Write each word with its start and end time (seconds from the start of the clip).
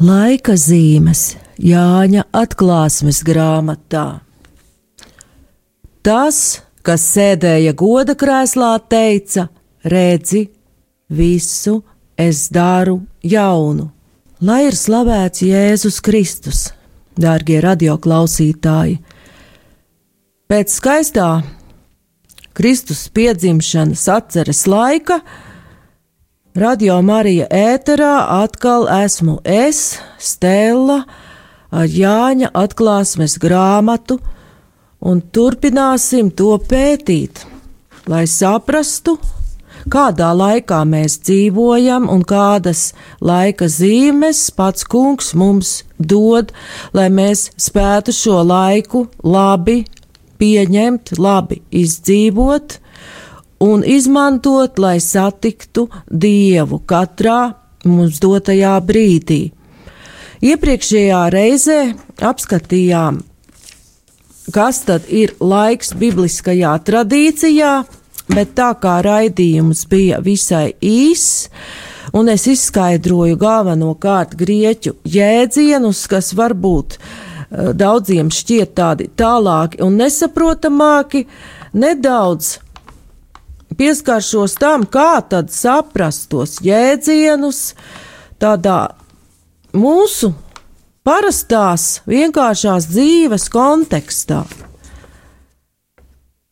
Laika 0.00 0.54
zīmes 0.56 1.34
Jāņa 1.60 2.22
atklāsmes 2.32 3.18
grāmatā. 3.20 4.22
Tas, 6.00 6.38
kas 6.80 7.04
sēdēja 7.04 7.74
goda 7.76 8.14
krēslā, 8.16 8.70
teica: 8.88 9.50
Redzi, 9.84 10.46
visu 11.12 11.82
es 12.16 12.46
daru 12.48 13.02
jaunu. 13.20 13.90
Lai 14.40 14.62
ir 14.70 14.78
slavēts 14.80 15.44
Jēzus 15.44 16.00
Kristus, 16.00 16.62
dārgie 17.20 17.60
radioklausītāji! 17.60 18.96
Pēc 20.48 20.78
skaistā 20.80 21.28
Kristus 22.56 23.04
piedzimšanas 23.12 24.08
atceres 24.16 24.64
laika 24.64 25.20
Radio 26.58 26.96
Marija 26.98 27.44
ēterā 27.46 28.24
atkal 28.42 28.88
esmu 28.90 29.36
es, 29.46 30.00
Stela, 30.18 31.04
ar 31.70 31.86
Jāņa 31.86 32.48
atklāsmes 32.58 33.36
grāmatu, 33.38 34.16
un 34.98 35.20
turpināsim 35.30 36.32
to 36.34 36.56
pētīt, 36.58 37.44
lai 38.10 38.24
saprastu, 38.26 39.14
kādā 39.94 40.32
laikā 40.34 40.82
mēs 40.90 41.20
dzīvojam 41.22 42.10
un 42.10 42.26
kādas 42.26 42.96
laika 43.22 43.70
zīmes 43.70 44.42
pats 44.50 44.82
kungs 44.82 45.30
mums 45.38 45.84
dod, 46.02 46.50
lai 46.90 47.06
mēs 47.14 47.52
spētu 47.62 48.10
šo 48.10 48.42
laiku 48.42 49.06
labi 49.22 49.84
pieņemt, 50.42 51.14
labi 51.14 51.62
izdzīvot 51.70 52.80
un 53.60 53.82
izmantot, 53.84 54.78
lai 54.78 54.98
satiktu 55.00 55.88
Dievu 56.08 56.80
katrā 56.88 57.52
mums 57.84 58.20
dotajā 58.20 58.76
brīdī. 58.84 59.42
Iepriekšējā 60.40 61.20
reizē 61.32 61.80
apskatījām, 62.24 63.20
kas 64.54 64.80
tad 64.88 65.08
ir 65.12 65.34
laiks 65.40 65.92
bibliskajā 66.00 66.72
tradīcijā, 66.88 67.72
bet 68.32 68.54
tā 68.56 68.70
kā 68.80 69.00
raidījums 69.04 69.84
bija 69.90 70.22
visai 70.24 70.70
īss, 70.80 71.50
un 72.16 72.32
es 72.32 72.46
izskaidroju 72.48 73.36
galvenokārt 73.40 74.32
grieķu 74.40 74.96
jēdzienus, 75.04 76.06
kas 76.08 76.32
varbūt 76.38 76.96
uh, 76.96 77.70
daudziem 77.76 78.32
šķiet 78.32 78.74
tādi 78.80 79.10
tālāki 79.12 79.84
un 79.84 80.00
nesaprotamāki, 80.00 81.26
nedaudz 81.76 82.56
pieskaršos 83.78 84.56
tam, 84.60 84.86
kā 84.86 85.20
tad 85.28 85.52
saprast 85.54 86.28
tos 86.32 86.58
jēdzienus 86.64 87.74
tādā 88.40 88.94
mūsu 89.76 90.32
parastās, 91.06 92.00
vienkāršās 92.08 92.88
dzīves 92.90 93.48
kontekstā. 93.52 94.44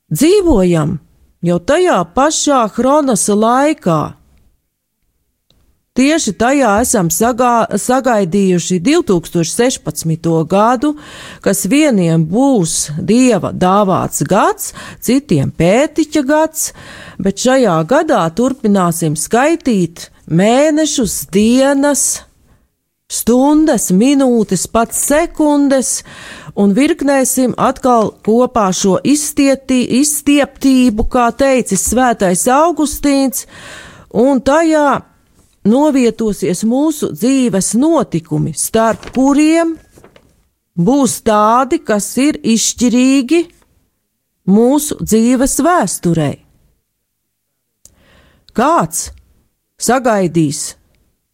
Dzīvojam 0.08 0.96
jau 1.44 1.58
tajā 1.60 1.98
pašā 2.16 2.62
Hronasa 2.74 3.36
laikā, 3.36 3.98
Tieši 5.98 6.30
tajā 6.38 6.76
esam 6.78 7.08
sagā, 7.10 7.66
sagaidījuši 7.74 8.76
2016. 8.86 10.28
gadu, 10.46 10.92
kas 11.42 11.64
vieniem 11.66 12.22
būs 12.22 12.74
dieva 13.02 13.50
dāvāts 13.50 14.22
gads, 14.22 14.76
citiem 15.02 15.50
pētiķa 15.50 16.22
gads, 16.28 16.68
bet 17.18 17.42
šajā 17.42 17.74
gadā 17.90 18.20
turpināsim 18.30 19.18
skaitīt 19.18 20.06
mēnešus, 20.30 21.18
dienas, 21.34 22.06
stundas, 23.10 23.90
minūtes, 23.90 24.68
pat 24.70 24.94
sekundes, 24.94 26.04
un 26.54 26.78
virknēsim 26.78 27.58
atkal 27.58 28.14
kopā 28.22 28.70
šo 28.70 29.00
izstietī, 29.02 29.82
izstieptību, 29.98 31.10
kā 31.10 31.32
teicis 31.34 31.90
Svētais 31.90 32.46
Augustīns, 32.54 33.48
un 34.14 34.38
tajā 34.46 35.00
novietosies 35.68 36.64
mūsu 36.68 37.12
dzīves 37.14 37.74
notikumi, 37.78 38.54
starp 38.56 39.10
kuriem 39.14 39.76
būs 40.78 41.20
tādi, 41.26 41.80
kas 41.82 42.10
ir 42.22 42.38
izšķirīgi 42.42 43.42
mūsu 44.48 44.98
dzīves 45.02 45.58
vēsturē. 45.64 46.30
Kāds 48.56 49.10
sagaidīs 49.78 50.62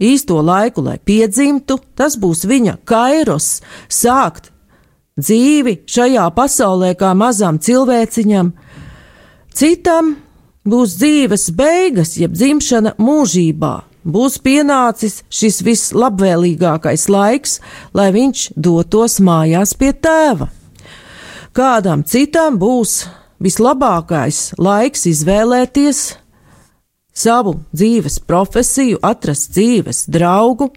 īsto 0.03 0.41
laiku, 0.44 0.83
lai 0.84 0.99
piedzimtu, 0.99 1.78
tas 1.97 2.19
būs 2.21 2.44
viņa 2.49 2.78
kairos 2.89 3.61
sākt 3.89 4.50
dzīvi 5.21 5.78
šajā 5.87 6.27
pasaulē 6.34 6.93
kā 6.99 7.15
mazam 7.17 7.61
cilvēciņam, 7.62 8.53
citam 9.55 10.17
būs 10.67 10.99
dzīves 10.99 11.50
beigas, 11.56 12.17
jeb 12.19 12.34
dzimšana 12.34 12.97
mūžībā 12.99 13.75
būs 14.04 14.38
pienācis 14.44 15.22
šis 15.32 15.62
vislabvēlīgākais 15.65 17.09
laiks, 17.09 17.59
lai 17.97 18.10
viņš 18.15 18.50
dotos 18.56 19.19
mājās 19.25 19.75
pie 19.78 19.92
tēva. 19.92 20.50
Kādam 21.54 22.03
citam 22.04 22.59
būs 22.59 23.04
vislabākais 23.43 24.54
laiks 24.59 25.06
izvēlēties 25.10 26.04
savu 27.14 27.60
dzīves 27.72 28.19
profesiju, 28.26 28.98
atrast 29.03 29.53
dzīves 29.54 30.04
draugu, 30.10 30.72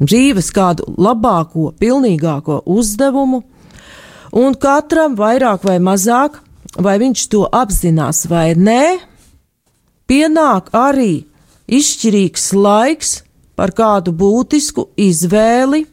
dzīves 0.00 0.48
kādu 0.56 0.88
labāko, 0.96 1.70
pilnīgāko 1.76 2.62
uzdevumu, 2.64 3.42
un 4.32 4.56
katram 4.56 5.16
vairāk 5.18 5.66
vai 5.68 5.76
mazāk, 5.82 6.40
vai 6.80 6.96
viņš 7.02 7.26
to 7.28 7.44
apzinās 7.52 8.24
vai 8.30 8.54
nē, 8.56 8.84
pienāk 10.08 10.72
arī 10.72 11.29
izšķirīgs 11.70 12.50
laiks 12.56 13.20
par 13.58 13.74
kādu 13.76 14.12
būtisku 14.16 14.88
izvēli, 14.98 15.84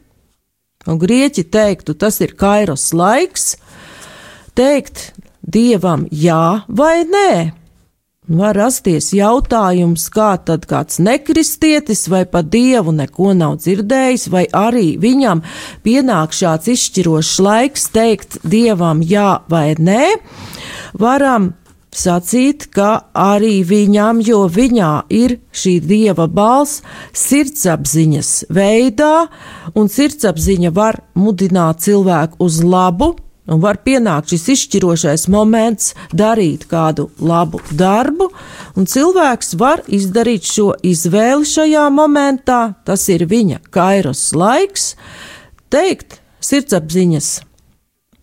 un 0.88 0.98
grieķi 0.98 1.44
teiktu, 1.52 1.94
tas 1.94 2.20
ir 2.24 2.34
kairos 2.38 2.90
laiks, 2.96 3.54
teikt 4.56 5.12
dievam 5.44 6.06
jā 6.10 6.64
vai 6.68 7.04
nē. 7.04 7.30
Var 8.28 8.52
rasties 8.52 9.06
jautājums, 9.16 10.02
kā 10.12 10.34
tad 10.44 10.66
kāds 10.68 10.98
nekristietis 11.00 12.02
vai 12.12 12.26
pat 12.28 12.50
dievu 12.52 12.92
neko 12.92 13.32
nav 13.32 13.54
dzirdējis, 13.62 14.26
vai 14.28 14.42
arī 14.52 14.98
viņam 15.00 15.40
pienāk 15.84 16.36
šāds 16.36 16.68
izšķirošs 16.74 17.38
laiks 17.40 17.88
teikt 17.94 18.36
dievam 18.44 19.00
jā 19.00 19.30
vai 19.48 19.72
nē. 19.80 20.18
Varam 21.00 21.54
sacīt, 21.94 22.68
ka 22.74 23.08
arī 23.16 23.62
viņam, 23.66 24.20
jo 24.24 24.44
viņā 24.52 24.92
ir 25.14 25.38
šī 25.52 25.78
dieva 25.84 26.28
balss 26.28 26.82
sirdsapziņas 27.16 28.32
veidā, 28.52 29.28
un 29.74 29.88
sirdsapziņa 29.92 30.74
var 30.74 31.00
mudināt 31.18 31.82
cilvēku 31.86 32.38
uz 32.44 32.60
labu, 32.64 33.14
un 33.48 33.62
var 33.64 33.80
pienākt 33.84 34.34
šis 34.34 34.46
izšķirošais 34.54 35.26
moments 35.32 35.94
darīt 36.12 36.66
kādu 36.68 37.08
labu 37.20 37.62
darbu, 37.72 38.28
un 38.76 38.88
cilvēks 38.88 39.56
var 39.60 39.82
izdarīt 39.88 40.48
šo 40.48 40.74
izvēli 40.84 41.48
šajā 41.48 41.88
momentā, 41.94 42.60
tas 42.84 43.08
ir 43.08 43.24
viņa 43.28 43.62
kairos 43.72 44.28
laiks, 44.36 44.92
teikt 45.72 46.20
sirdsapziņas 46.44 47.30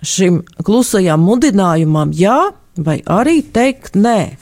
šim 0.06 0.44
klusajam 0.66 1.24
mudinājumam 1.26 2.14
jā, 2.14 2.38
vai 2.78 3.00
arī 3.06 3.42
teikt 3.42 3.96
nē. 3.96 4.36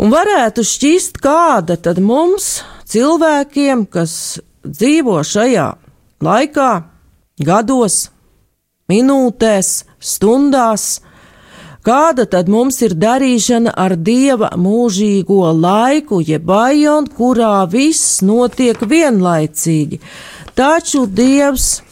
Un 0.00 0.12
varētu 0.12 0.64
šķist, 0.66 1.20
kāda 1.22 1.76
tad 1.76 2.00
mums, 2.00 2.62
cilvēkiem, 2.88 3.84
kas 3.92 4.40
dzīvo 4.64 5.20
šajā 5.26 5.68
laikā, 6.24 6.72
gados, 7.44 8.08
minūtēs, 8.90 9.84
stundās, 10.00 11.02
kāda 11.86 12.26
tad 12.30 12.48
mums 12.52 12.80
ir 12.86 12.96
darīšana 12.98 13.74
ar 13.76 13.96
dieva 13.96 14.52
mūžīgo 14.56 15.52
laiku, 15.58 16.22
jeb 16.24 16.50
ajon, 16.56 17.08
kurā 17.10 17.62
viss 17.70 18.20
notiek 18.24 18.80
vienlaicīgi. 18.80 20.00
Taču 20.56 21.06
dievs 21.06 21.82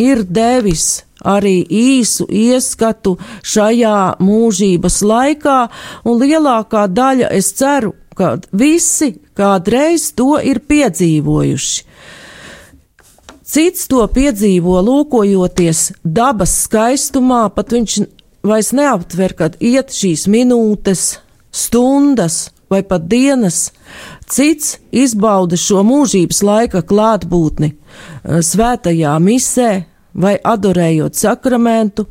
ir 0.00 0.24
devis 0.24 1.02
arī 1.24 1.62
īsu 1.66 2.26
ieskatu 2.28 3.16
šajā 3.42 4.18
mūžības 4.22 5.00
laikā, 5.06 5.58
un 6.04 6.22
lielākā 6.22 6.86
daļa 6.90 7.32
es 7.36 7.52
ceru, 7.58 7.94
ka 8.16 8.36
visi 8.52 9.14
kādreiz 9.38 10.10
to 10.16 10.36
ir 10.42 10.60
piedzīvojuši. 10.68 11.84
Cits 13.52 13.88
to 13.90 14.00
piedzīvo 14.08 14.78
lūkojoties 14.80 15.90
dabas 16.04 16.54
skaistumā, 16.64 17.44
pat 17.52 17.74
viņš 17.74 17.98
vairs 18.48 18.72
neaptver, 18.72 19.34
kad 19.36 19.58
iet 19.60 19.92
šīs 19.92 20.24
minūtes, 20.30 21.18
stundas 21.52 22.46
vai 22.72 22.80
pat 22.88 23.04
dienas, 23.10 23.70
cits 24.24 24.78
izbauda 24.88 25.58
šo 25.60 25.82
mūžības 25.84 26.40
laika 26.48 26.80
klātbūtni 26.80 27.74
eh, 27.74 28.40
svētajā 28.40 29.18
misē 29.20 29.72
vai 30.14 30.36
adorējot 30.44 31.16
sakramentu, 31.16 32.06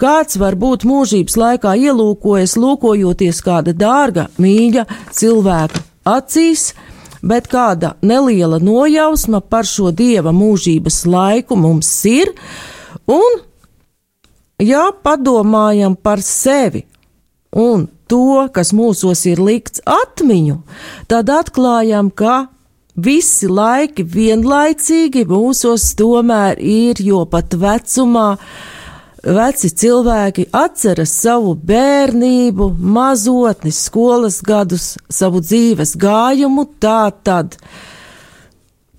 kāds 0.00 0.38
var 0.40 0.56
būt 0.60 0.84
mūžības 0.88 1.36
laikā 1.40 1.76
ielūkojies, 1.88 2.56
lūkojoties 2.60 3.40
kāda 3.44 3.74
dārga, 3.76 4.28
mīļa 4.40 4.86
cilvēka 5.16 5.82
acīs, 6.06 6.70
bet 7.26 7.48
kāda 7.50 7.94
neliela 8.02 8.60
nojausma 8.62 9.40
par 9.40 9.66
šo 9.66 9.90
dieva 9.90 10.34
mūžības 10.36 11.04
laiku 11.08 11.56
mums 11.58 11.90
ir, 12.10 12.32
un, 13.10 13.40
ja 14.62 14.88
padomājam 15.02 15.96
par 15.96 16.22
sevi 16.22 16.84
un 17.56 17.88
to, 18.06 18.46
kas 18.52 18.72
mūsos 18.76 19.24
ir 19.26 19.40
likts 19.42 19.82
atmiņu, 19.82 20.60
tad 21.10 21.30
atklājam, 21.32 22.12
ka 22.12 22.46
visi 22.96 23.48
laiki 23.48 24.04
vienlaicīgi 24.08 25.26
mūsos 25.28 25.90
tomēr 25.98 26.60
ir, 26.60 27.00
jo 27.00 27.24
pat 27.28 27.54
vecumā 27.60 28.28
veci 29.26 29.70
cilvēki 29.74 30.48
atceras 30.54 31.12
savu 31.22 31.54
bērnību, 31.68 32.70
mazotni, 32.78 33.72
skolas 33.74 34.40
gadus, 34.46 34.94
savu 35.10 35.42
dzīves 35.44 35.96
gājumu, 36.00 36.66
tā 36.80 37.10
tad 37.26 37.58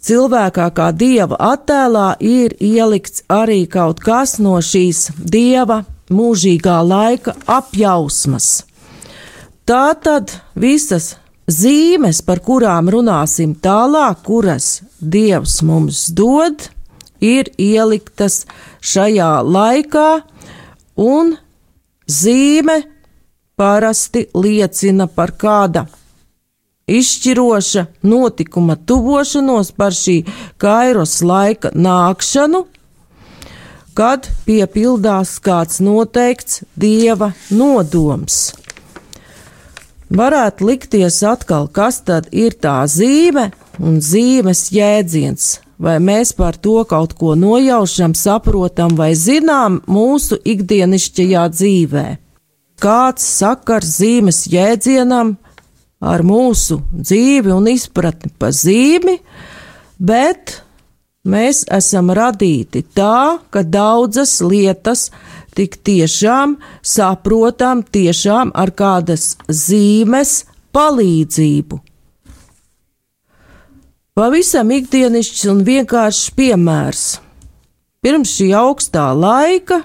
cilvēkā 0.08 0.70
kā 0.76 0.92
dieva 0.96 1.40
attēlā 1.54 2.10
ir 2.24 2.56
ielikts 2.64 3.24
arī 3.32 3.66
kaut 3.72 4.04
kas 4.04 4.38
no 4.40 4.60
šīs 4.62 5.08
dieva 5.18 5.84
mūžīgā 6.14 6.80
laika 6.88 7.36
apjausmas. 7.48 8.64
Tā 9.68 9.92
tad 10.00 10.32
visas 10.56 11.18
zīmes, 11.48 12.22
par 12.22 12.42
kurām 12.44 12.92
runāsim 12.92 13.56
tālāk, 13.64 14.24
kuras 14.28 14.82
Dievs 15.00 15.62
mums 15.64 16.08
dod, 16.12 16.68
ir 17.24 17.50
ieliktas 17.58 18.46
šajā 18.84 19.32
laikā, 19.48 20.10
un 20.98 21.36
zīme 22.08 22.82
parasti 23.58 24.28
liecina 24.36 25.08
par 25.08 25.34
kāda 25.40 25.88
izšķiroša 26.88 27.86
notikuma 28.08 28.78
tuvošanos, 28.88 29.74
par 29.76 29.96
šī 29.96 30.22
kairos 30.62 31.20
laika 31.24 31.74
nākšanu, 31.76 32.64
kad 33.98 34.30
piepildās 34.46 35.36
kāds 35.44 35.82
noteikts 35.84 36.62
dieva 36.80 37.34
nodoms 37.50 38.54
varētu 40.09 40.68
likties 40.68 41.21
atkal, 41.27 41.68
kas 41.68 42.01
tad 42.07 42.30
ir 42.31 42.56
tā 42.59 42.80
zīme 42.89 43.51
un 43.80 44.00
zīmes 44.04 44.68
jēdziens. 44.74 45.57
Vai 45.77 46.00
mēs 46.01 46.31
par 46.33 46.56
to 46.57 46.81
kaut 46.89 47.13
ko 47.19 47.36
nojaušam, 47.38 48.15
saprotam 48.18 48.95
vai 48.98 49.12
zinām 49.13 49.81
mūsu 49.86 50.39
ikdienišķajā 50.42 51.44
dzīvē? 51.54 52.06
Kāds 52.81 53.25
sakars 53.38 54.00
zīmes 54.00 54.45
jēdzienam 54.50 55.36
ar 56.01 56.24
mūsu 56.25 56.80
dzīvi 56.94 57.54
un 57.54 57.69
izpratni 57.69 58.31
pa 58.38 58.50
zīmi, 58.54 59.19
bet 59.98 60.62
mēs 61.25 61.63
esam 61.74 62.09
radīti 62.13 62.83
tā, 62.98 63.38
ka 63.50 63.62
daudzas 63.62 64.39
lietas 64.42 65.09
tik 65.57 65.80
tiešām 65.88 66.57
saprotam 66.86 67.83
tiešām 67.83 68.54
ar 68.54 68.71
kādas 68.77 69.36
zīmes 69.50 70.44
palīdzību. 70.75 71.80
Pavisam 74.18 74.71
ikdienišķs 74.74 75.44
un 75.51 75.63
vienkāršs 75.65 76.31
piemērs. 76.38 77.06
Pirms 78.01 78.31
šī 78.38 78.48
augstā 78.57 79.12
laika 79.13 79.83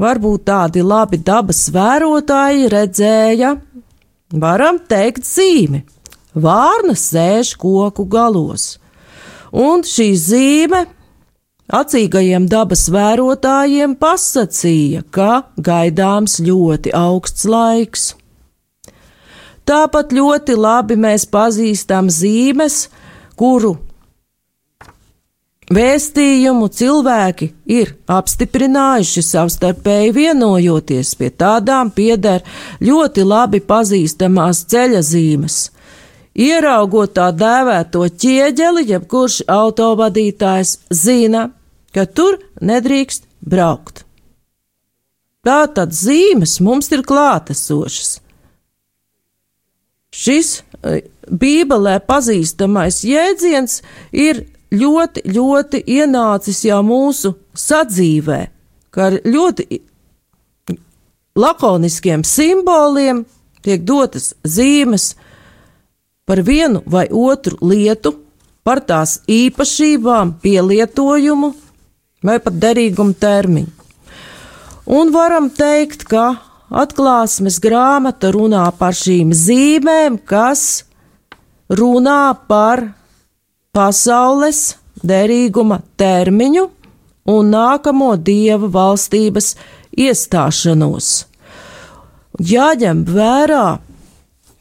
varbūt 0.00 0.46
tādi 0.48 0.84
labi 0.84 1.18
dabas 1.20 1.66
vērotāji 1.72 2.70
redzēja, 2.72 3.50
varam 4.32 4.80
teikt, 4.88 5.28
zīmi. 5.28 5.82
Vārna 6.32 6.94
sēž 6.96 7.52
koku 7.60 8.06
galos, 8.08 8.78
un 9.52 9.84
šī 9.84 10.08
zīme 10.16 10.86
Acīgajiem 11.72 12.50
dabas 12.52 12.82
vērotājiem 12.92 13.94
pasacīja, 13.96 15.06
ka 15.08 15.46
gaidāms 15.56 16.34
ļoti 16.44 16.92
augsts 16.92 17.46
laiks. 17.48 18.02
Tāpat 19.64 20.12
ļoti 20.12 20.56
labi 20.58 20.98
mēs 21.00 21.24
pazīstam 21.32 22.10
zīmes, 22.12 22.90
kuru 23.40 23.76
vēstījumu 25.72 26.68
cilvēki 26.76 27.48
ir 27.78 27.94
apstiprinājuši 28.18 29.24
savstarpēji 29.30 30.12
vienojoties, 30.18 31.14
pie 31.16 31.30
tādām 31.30 31.94
pieder 31.96 32.44
ļoti 32.84 33.24
labi 33.24 33.62
pazīstamās 33.64 34.66
ceļa 34.68 35.00
zīmes. 35.08 35.58
Ieraugot 36.36 37.16
tā 37.16 37.30
dēvēto 37.32 38.04
ķieģeli, 38.12 38.86
jebkurš 38.92 39.42
autovadītājs 39.52 40.78
zina, 40.92 41.48
ka 41.94 42.06
tur 42.06 42.40
nedrīkst 42.60 43.28
braukt. 43.40 44.04
Tā 45.42 45.66
tad 45.74 45.94
zīmes 45.96 46.60
mums 46.62 46.90
ir 46.94 47.02
klātesošas. 47.06 48.20
Šis 50.12 50.50
e, 50.60 51.00
Bībelē 51.26 51.96
pazīstamais 52.06 53.00
jēdziens 53.08 53.80
ir 54.12 54.44
ļoti, 54.72 55.24
ļoti 55.34 55.82
ienācis 55.96 56.62
jau 56.68 56.82
mūsu 56.86 57.34
sadzīvē, 57.58 58.40
kā 58.92 59.08
ar 59.08 59.18
ļoti 59.24 59.80
lakoniskiem 61.38 62.22
simboliem 62.28 63.24
tiek 63.64 63.82
dotas 63.88 64.32
zīmes 64.44 65.12
par 66.28 66.42
vienu 66.46 66.82
vai 66.86 67.08
otru 67.10 67.58
lietu, 67.66 68.14
par 68.62 68.78
tās 68.86 69.18
īpašībām, 69.26 70.36
pielietojumu 70.42 71.50
vai 72.22 72.38
pat 72.42 72.56
derīguma 72.62 73.14
termiņu. 73.18 73.70
Un 74.92 75.12
varam 75.14 75.48
teikt, 75.54 76.06
ka 76.10 76.34
atklāsmes 76.72 77.60
grāmata 77.62 78.32
runā 78.34 78.64
par 78.78 78.96
šīm 78.96 79.30
zīmēm, 79.36 80.18
kas 80.26 80.84
runā 81.70 82.34
par 82.48 82.88
pasaules 83.72 84.62
derīguma 85.02 85.80
termiņu 85.98 86.66
un 87.32 87.52
nākamo 87.54 88.14
dieva 88.18 88.68
valstības 88.72 89.54
iestāšanos. 89.94 91.12
Jāņem 92.42 93.04
vērā, 93.06 93.66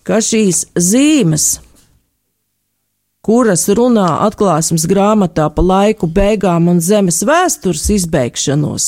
ka 0.04 0.20
šīs 0.22 0.66
zīmes 0.76 1.48
kuras 3.22 3.68
runā 3.70 4.08
atklāsmes 4.26 4.88
grāmatā 4.90 5.48
pa 5.54 5.62
laiku 5.62 6.10
beigām 6.10 6.70
un 6.72 6.82
zemes 6.82 7.22
vēstures 7.28 7.86
izbeigšanos, 7.98 8.88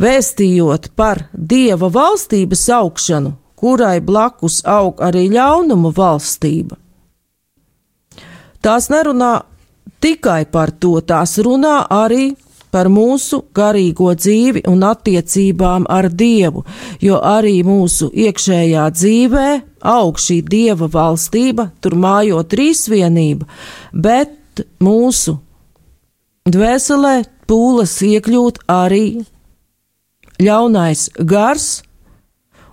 vēstījot 0.00 0.90
par 0.96 1.24
dieva 1.32 1.88
valstības 1.92 2.66
augšanu, 2.76 3.32
kurai 3.56 3.98
blakus 4.04 4.60
aug 4.68 5.00
arī 5.04 5.28
ļaunuma 5.32 5.92
valstība. 5.96 6.76
Tās 8.60 8.90
nerunā 8.92 9.32
tikai 10.04 10.44
par 10.52 10.72
to, 10.76 10.98
tās 11.00 11.38
runā 11.40 11.86
arī 11.88 12.34
par 12.34 12.49
mūsu 12.90 13.42
garīgo 13.54 14.12
dzīvi 14.14 14.62
un 14.70 14.84
attiecībām 14.86 15.86
ar 15.90 16.10
Dievu, 16.10 16.64
jo 17.02 17.18
arī 17.18 17.60
mūsu 17.66 18.10
iekšējā 18.14 18.86
dzīvē 18.94 19.48
aug 19.90 20.18
šī 20.20 20.40
Dieva 20.46 20.88
valstība, 20.92 21.70
tur 21.80 21.96
mājo 21.98 22.42
trīsvienība, 22.46 23.48
bet 23.92 24.64
mūsu 24.82 25.38
dvēselē 26.50 27.24
pūles 27.50 27.96
iekļūt 28.06 28.62
arī 28.70 29.24
ļaunais 30.40 31.08
gars 31.18 31.82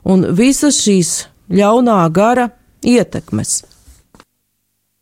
un 0.08 0.30
visas 0.36 0.80
šīs 0.84 1.28
ļaunā 1.50 2.00
gara 2.14 2.50
ietekmes. 2.86 3.64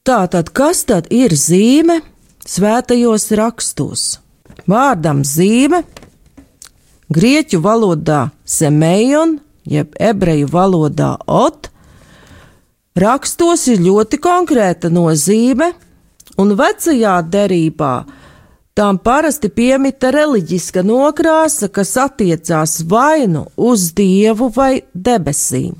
Tātad, 0.06 0.52
kas 0.54 0.84
tad 0.86 1.10
ir 1.14 1.34
zīme 1.34 2.02
svētajos 2.46 3.32
rakstos? 3.38 4.25
Vārdam 4.64 5.22
zīme 5.28 5.84
grieķu 7.14 7.60
valodā 7.62 8.30
semejon, 8.46 9.38
jeb 9.66 9.94
ebreju 10.00 10.50
valodā 10.52 11.16
ot, 11.28 11.70
rakstos 12.98 13.68
ir 13.68 13.84
ļoti 13.86 14.20
konkrēta 14.24 14.90
nozīme, 14.90 15.72
un 16.42 16.56
vecajā 16.58 17.16
derībā 17.32 17.96
tām 18.76 18.98
parasti 19.00 19.50
piemita 19.50 20.12
reliģiska 20.12 20.84
nokrāsa, 20.84 21.70
kas 21.72 21.96
attiecās 22.02 22.82
vainu 22.90 23.46
uz 23.56 23.92
dievu 23.96 24.52
vai 24.56 24.82
debesīm. 24.94 25.76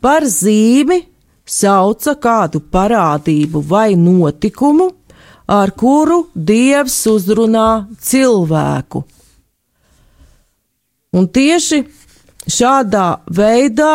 par 0.00 0.22
zīmi 0.22 1.00
sauca 1.44 2.14
kādu 2.14 2.60
parādību 2.60 3.62
vai 3.66 3.96
notikumu, 3.96 4.92
ar 5.48 5.72
kuru 5.72 6.26
dievs 6.34 7.00
uzrunā 7.08 7.88
cilvēku. 8.04 9.02
Un 11.16 11.26
tieši 11.32 11.82
šādā 12.48 13.08
veidā 13.32 13.94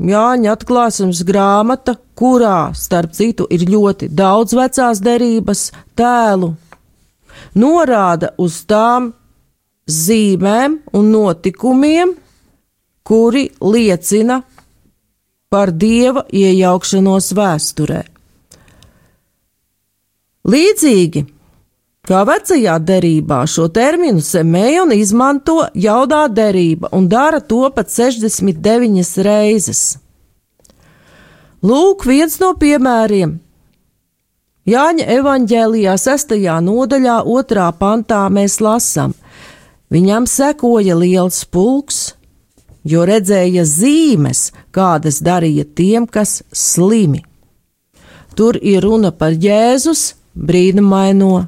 Jāņa 0.00 0.54
atklāsmes 0.56 1.18
grāmata, 1.28 1.92
kurā, 2.16 2.72
starp 2.72 3.12
citu, 3.12 3.44
ir 3.52 3.66
ļoti 3.68 4.08
daudz 4.08 4.54
vecās 4.56 5.02
derības 5.04 5.66
tēlu, 5.98 6.54
norāda 7.52 8.30
uz 8.40 8.62
tām 8.64 9.10
zīmēm 9.84 10.78
un 10.96 11.10
notikumiem, 11.12 12.14
kuri 13.04 13.50
liecina 13.60 14.40
par 15.52 15.74
dieva 15.76 16.24
iejaukšanos 16.32 17.34
vēsturē. 17.36 18.00
Līdzīgi 20.48 21.26
kā 22.08 22.22
vecajā 22.24 22.78
derībā, 22.80 23.42
šo 23.46 23.68
terminu 23.68 24.22
semējona 24.24 24.96
izmanto 24.96 25.66
jaudā 25.76 26.24
derība 26.32 26.88
un 26.96 27.08
dara 27.08 27.40
to 27.40 27.68
pat 27.74 27.90
69 27.92 29.20
reizes. 29.26 29.98
Lūk, 31.60 32.06
viens 32.08 32.38
no 32.40 32.54
piemēriem. 32.56 33.36
Jāņa 34.70 35.06
evanģēlijā 35.12 35.96
6. 36.00 36.32
nodaļā, 36.64 37.18
2. 37.26 37.66
pantā 37.76 38.22
mēs 38.32 38.60
lasām: 38.64 39.12
Viņam 39.92 40.24
sekoja 40.30 40.96
liels 40.96 41.44
pulks, 41.44 42.14
jo 42.84 43.04
redzēja 43.04 43.66
zīmes, 43.68 44.52
kādas 44.72 45.20
darīja 45.20 45.66
tiem, 45.74 46.06
kas 46.06 46.42
slimi. 46.52 47.24
Tur 48.36 48.56
ir 48.56 48.80
runa 48.86 49.10
par 49.12 49.36
Jēzus 49.36 50.19
brīnumaino 50.40 51.46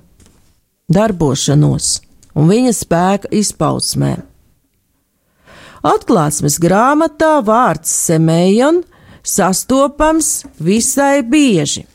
darbošanos 0.93 1.97
un 2.37 2.49
viņa 2.53 2.73
spēka 2.77 3.33
izpausmēm. 3.33 4.23
Atklāsmes 5.83 6.61
grāmatā 6.63 7.41
vārds 7.43 7.91
semējon 8.07 8.85
sastopams 9.27 10.45
visai 10.63 11.25
bieži. 11.27 11.87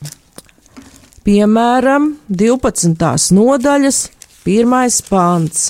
Piemēram, 1.24 2.14
12. 2.28 3.32
nodaļas, 3.36 3.98
1. 4.48 5.02
pāns. 5.08 5.66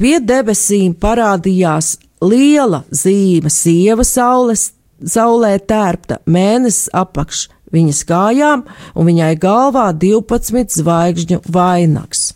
Pie 0.00 0.16
debesīm 0.22 0.94
parādījās 0.96 1.96
liela 2.24 2.84
zīme, 2.94 3.50
sieva 3.52 4.06
saules, 4.06 4.70
saulē 5.06 5.56
tērpta 5.58 6.20
mēnesis 6.26 6.90
apakš 6.96 7.48
viņas 7.70 8.02
kājām, 8.08 8.66
un 8.94 9.08
viņai 9.08 9.32
galvā 9.40 9.90
12 9.94 10.80
zvaigžņu 10.80 11.40
vainags. 11.48 12.30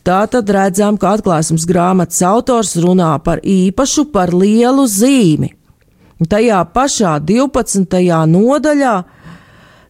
Tā 0.00 0.24
tad 0.32 0.48
redzam, 0.50 0.96
ka 0.96 1.14
atklāsmes 1.18 1.66
grāmatas 1.68 2.22
autors 2.24 2.72
runā 2.80 3.12
par 3.22 3.42
īpašu, 3.44 4.08
par 4.14 4.32
lielu 4.34 4.86
zīmi. 4.88 5.52
Tajā 6.20 6.60
pašā 6.74 7.14
12. 7.24 8.00
nodaļā 8.28 8.94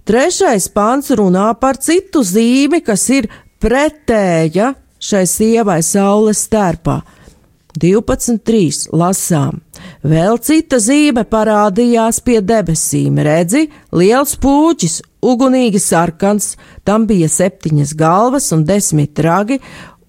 trešais 0.07 0.69
pants 0.75 1.11
runā 1.15 1.49
par 1.59 1.79
citu 1.79 2.23
zīmi, 2.27 2.83
kas 2.87 3.07
ir 3.15 3.31
pretēja 3.63 4.75
šai 5.01 5.25
sievai 5.27 5.81
saules 5.83 6.43
stērpā. 6.47 7.01
12.3. 7.81 8.91
lasām. 8.93 9.61
Vēl 10.05 10.39
cita 10.45 10.79
zīme 10.83 11.25
parādījās 11.29 12.21
pie 12.25 12.41
debesīm. 12.45 13.21
Redzi, 13.25 13.67
liels 13.97 14.37
pūķis, 14.41 15.01
ugunīgi 15.25 15.81
sarkans, 15.81 16.55
tam 16.85 17.07
bija 17.09 17.29
septiņas 17.33 17.95
galvas 17.97 18.51
un 18.57 18.67
desmit 18.69 19.19
ragi, 19.25 19.61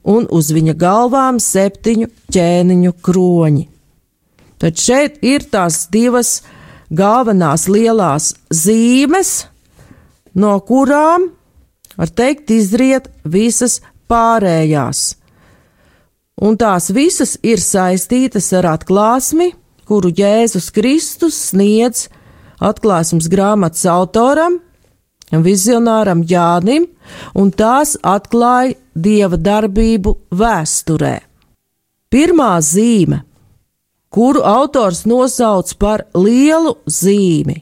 un 0.04 0.28
uz 0.32 0.51
viņa 0.51 0.75
galvām 0.80 1.40
septiņu 1.40 2.10
ķēniņu 2.34 2.96
kroņi. 3.06 3.68
Tad 4.62 4.78
šeit 4.78 5.22
ir 5.25 5.48
tās 5.50 5.88
divas 5.94 6.42
galvenās 6.92 7.66
lielās 7.72 8.34
zīmes, 8.54 9.48
no 10.36 10.58
kurām, 10.68 11.32
var 11.98 12.12
teikt, 12.12 12.51
izriet 12.51 13.10
visas 13.24 13.80
pārējās. 14.12 15.21
Un 16.41 16.57
tās 16.57 16.89
visas 16.89 17.36
ir 17.45 17.62
saistītas 17.62 18.48
ar 18.57 18.71
atklāsmi, 18.74 19.51
kuru 19.86 20.10
Jēzus 20.10 20.71
Kristus 20.74 21.38
sniedz 21.51 22.07
atklāsmes 22.62 23.27
grāmatas 23.29 23.86
autoram, 23.89 24.57
vizionāram 25.31 26.24
Jānim, 26.27 26.88
un 27.38 27.51
tās 27.53 27.93
atklāja 28.01 28.74
dieva 28.95 29.38
darbību 29.38 30.15
vēsturē. 30.33 31.19
Pirmā 32.12 32.55
zīme, 32.65 33.21
kuru 34.12 34.41
autors 34.43 35.05
nosauc 35.05 35.71
par 35.79 36.07
lielu 36.17 36.74
zīmi, 36.89 37.62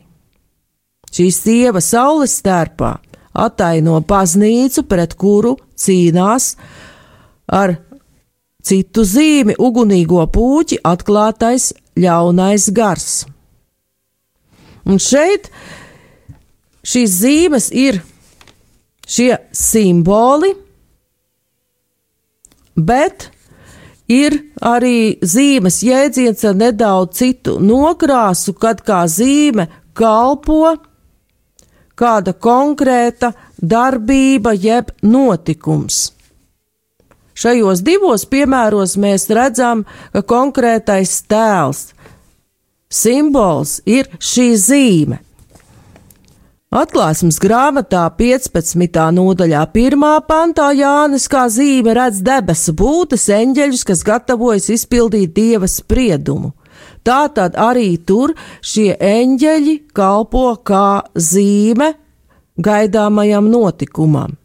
šī 1.12 1.28
sieva 1.36 1.84
saules 1.84 2.40
stērpā 2.40 2.96
ataino 3.36 4.00
baznīcu, 4.08 4.88
pret 4.90 5.14
kuru 5.20 5.58
cīnās 5.78 6.56
ar 7.46 7.76
citu 8.64 9.06
zīmi 9.08 9.56
ugunīgo 9.60 10.26
puķi 10.34 10.82
atklātais 10.86 11.72
ļaunais 12.00 12.70
gars. 12.76 13.26
Un 14.90 15.00
šeit 15.00 15.50
šīs 16.86 17.18
zīmes 17.22 17.70
ir 17.76 18.02
šie 19.10 19.34
simboli, 19.56 20.54
bet 22.76 23.30
ir 24.10 24.36
arī 24.66 25.20
zīmes 25.22 25.82
jēdziens 25.86 26.46
ar 26.50 26.58
nedaudz 26.58 27.20
citu 27.22 27.58
nokrāsu, 27.62 28.56
kad 28.58 28.82
kā 28.86 29.04
zīme 29.10 29.68
kalpo 29.94 30.76
kāda 32.00 32.34
konkrēta 32.34 33.34
darbība 33.60 34.54
jeb 34.56 34.94
notikums. 35.04 36.19
Šajos 37.40 37.80
divos 37.88 38.26
piemēros 38.28 38.98
mēs 39.00 39.30
redzam, 39.32 39.86
ka 40.12 40.24
konkrētais 40.28 41.22
tēls, 41.32 41.94
simbols 42.92 43.80
ir 43.88 44.10
šī 44.20 44.48
zīme. 44.60 45.20
Atklāsmes 46.70 47.40
grāmatā 47.42 48.04
15. 48.14 49.00
nodaļā 49.16 49.62
1. 49.72 50.04
pantā 50.28 50.68
Jānis 50.78 51.30
kā 51.32 51.48
zīme 51.50 51.96
redz 51.98 52.20
debesu 52.22 52.76
būtnes 52.78 53.26
eņģeļus, 53.34 53.86
kas 53.90 54.04
gatavojas 54.06 54.68
izpildīt 54.76 55.32
dieva 55.34 55.66
spriedumu. 55.66 56.52
Tātad 57.08 57.56
arī 57.58 57.96
tur 58.06 58.36
šie 58.62 58.92
eņģeļi 59.00 59.76
kalpo 59.98 60.52
kā 60.62 61.08
zīme 61.16 61.94
gaidāmajam 62.60 63.50
notikumam. 63.50 64.36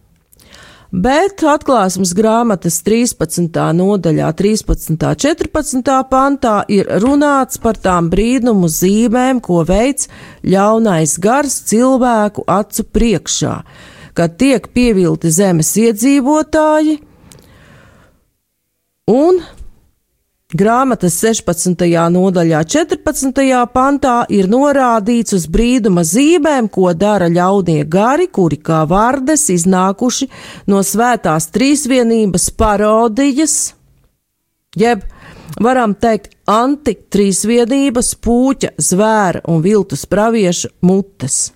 Bet 0.95 1.43
atklāsmes 1.43 2.13
grāmatas 2.15 2.77
13. 2.87 3.49
nodaļā, 3.75 4.29
13. 4.39 4.95
14. 5.25 5.89
pantā 6.07 6.53
ir 6.71 6.87
runāts 7.03 7.59
par 7.59 7.81
tām 7.83 8.13
brīnumu 8.13 8.71
zīmēm, 8.71 9.41
ko 9.43 9.65
veids 9.67 10.07
ļaunais 10.47 11.17
gars 11.19 11.57
cilvēku 11.67 12.45
acu 12.47 12.87
priekšā, 12.95 13.57
kad 14.15 14.39
tiek 14.39 14.71
pievilti 14.71 15.35
zemes 15.35 15.73
iedzīvotāji 15.83 17.01
un 19.11 19.43
Grāmatas 20.55 21.17
16. 21.19 21.81
nodaļā, 22.15 22.61
14. 22.71 23.41
pantā 23.75 24.13
ir 24.31 24.47
norādīts 24.47 25.35
uz 25.35 25.49
brīduma 25.51 26.05
zīmēm, 26.07 26.69
ko 26.71 26.93
dara 26.95 27.27
ļaunie 27.27 27.81
gari, 27.91 28.29
kuri 28.31 28.61
kā 28.63 28.85
vārdes 28.87 29.49
iznākuši 29.51 30.29
no 30.71 30.85
svētās 30.87 31.49
trīsvienības 31.57 32.47
parodijas, 32.55 33.57
jeb 34.79 35.03
varam 35.59 35.97
teikt 35.99 36.39
antitrīsvienības, 36.47 38.15
pūķa, 38.23 38.77
zvēra 38.79 39.43
un 39.51 39.59
viltus 39.67 40.07
pravieša 40.07 40.71
mutes. 40.87 41.49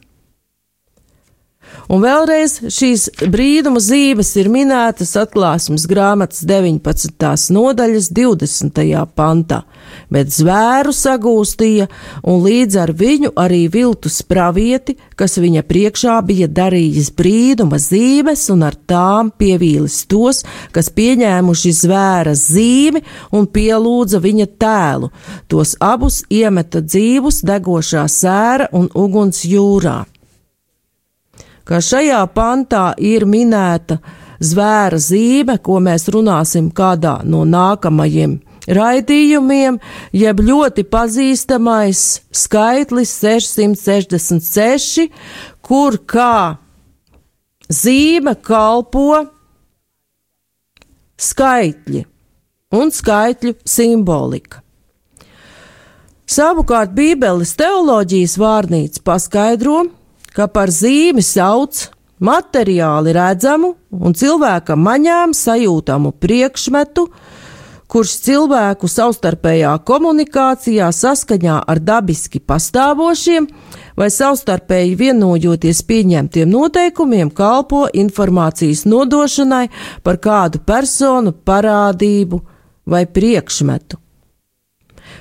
Un 1.89 2.03
vēlreiz 2.05 2.59
šīs 2.69 3.07
brīnuma 3.33 3.81
zīmes 3.81 4.35
ir 4.37 4.51
minētas 4.53 5.15
atklāsmes 5.17 5.87
grāmatas 5.89 6.43
19. 6.45 7.55
nodaļas 7.57 8.11
20. 8.13 8.83
pantā, 9.17 9.63
bet 10.13 10.29
zvēru 10.35 10.93
sagūstīja 10.93 11.87
un 12.29 12.43
līdz 12.45 12.77
ar 12.83 12.93
viņu 12.93 13.31
arī 13.41 13.63
viltus 13.73 14.19
pravieti, 14.21 14.99
kas 15.17 15.39
viņa 15.41 15.65
priekšā 15.71 16.19
bija 16.29 16.51
darījis 16.59 17.09
brīnuma 17.17 17.81
zīmes 17.81 18.45
un 18.53 18.67
ar 18.69 18.77
tām 18.77 19.33
pievīlis 19.33 20.03
tos, 20.13 20.43
kas 20.77 20.93
pieņēmuši 20.93 21.75
zvēra 21.81 22.37
zīmi 22.37 23.01
un 23.33 23.49
pielūdza 23.49 24.21
viņa 24.29 24.51
tēlu. 24.61 25.09
Tos 25.49 25.73
abus 25.81 26.21
iemeta 26.29 26.85
dzīvus 26.85 27.41
degošā 27.49 28.05
sēra 28.13 28.69
un 28.77 28.93
uguns 28.93 29.47
jūrā 29.49 30.03
ka 31.69 31.83
šajā 31.85 32.23
pantā 32.33 32.93
ir 32.97 33.27
minēta 33.29 33.99
zvēra 34.41 34.99
zīme, 35.03 35.59
ko 35.61 35.79
mēs 35.85 36.09
runāsim 36.15 36.71
kādā 36.75 37.19
no 37.29 37.45
nākamajiem 37.45 38.39
raidījumiem, 38.69 39.79
jeb 40.13 40.41
ļoti 40.45 40.85
pazīstamais 40.89 42.05
skaitlis 42.35 43.15
666, 43.23 45.09
kur 45.65 45.99
kā 46.09 46.59
zīme 47.69 48.37
kalpo 48.45 49.25
skaitļi 51.19 52.05
un 52.79 52.93
skaitļu 52.93 53.55
simbolika. 53.69 54.63
Savukārt 56.29 56.93
Bībeles 56.93 57.55
teoloģijas 57.57 58.35
vārnīca 58.37 59.01
paskaidro, 59.05 59.87
ka 60.35 60.49
par 60.53 60.73
zīmi 60.73 61.25
sauc 61.25 61.89
materiāli 62.19 63.15
redzamu 63.15 63.75
un 63.91 64.15
cilvēka 64.15 64.77
maņām 64.77 65.35
sajūtamu 65.37 66.13
priekšmetu, 66.21 67.07
kurš 67.89 68.15
cilvēku 68.27 68.89
savstarpējā 68.91 69.71
komunikācijā 69.89 70.91
saskaņā 70.93 71.61
ar 71.73 71.81
dabiski 71.81 72.41
pastāvošiem 72.45 73.47
vai 73.99 74.11
savstarpēji 74.13 74.99
vienojoties 74.99 75.81
pieņemtiem 75.89 76.51
noteikumiem 76.53 77.31
kalpo 77.33 77.87
informācijas 77.93 78.85
nodošanai 78.85 79.69
par 80.05 80.21
kādu 80.21 80.61
personu, 80.67 81.33
parādību 81.33 82.43
vai 82.89 83.07
priekšmetu. 83.07 84.08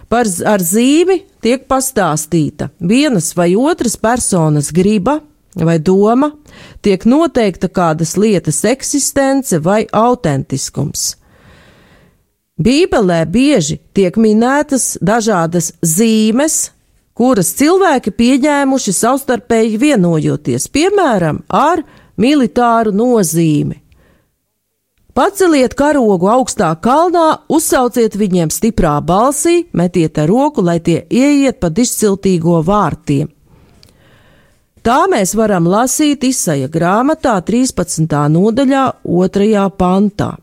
Par 0.10 0.28
ar 0.46 0.64
zīmi 0.64 1.22
tiek 1.44 1.68
pastāstīta 1.68 2.70
vienas 2.80 3.34
vai 3.36 3.54
otras 3.56 3.98
personas 3.98 4.72
griba 4.72 5.20
vai 5.58 5.80
doma, 5.80 6.32
tiek 6.82 7.06
noteikta 7.06 7.70
kādas 7.70 8.16
lietas 8.18 8.64
eksistence 8.68 9.58
vai 9.64 9.86
autentiskums. 9.92 11.16
Bībelē 12.58 13.22
bieži 13.30 13.78
tiek 13.94 14.16
minētas 14.18 14.96
dažādas 15.02 15.72
zīmes, 15.86 16.72
kuras 17.18 17.52
cilvēki 17.58 18.14
pieņēmuši 18.18 18.94
savstarpēji 18.94 19.78
vienojoties, 19.82 20.66
piemēram, 20.74 21.44
ar 21.50 21.84
militāru 22.18 22.94
nozīmi. 22.94 23.87
Paceliet 25.18 25.74
karogu 25.74 26.28
augstā 26.30 26.68
kalnā, 26.78 27.40
uzsauciet 27.50 28.14
viņiem 28.14 28.52
stiprā 28.54 29.00
balsī, 29.02 29.64
metiet 29.74 30.20
ar 30.22 30.28
roku, 30.30 30.62
lai 30.62 30.76
tie 30.78 31.00
ieiet 31.10 31.58
pa 31.58 31.72
izciltīgo 31.74 32.60
vārtiem. 32.62 33.32
Tā 34.86 34.98
mēs 35.10 35.32
varam 35.34 35.66
lasīt 35.66 36.22
izsaja 36.28 36.68
grāmatā 36.70 37.34
13. 37.48 38.14
nodaļā, 38.30 38.84
2. 39.10 39.64
pantā. 39.80 40.36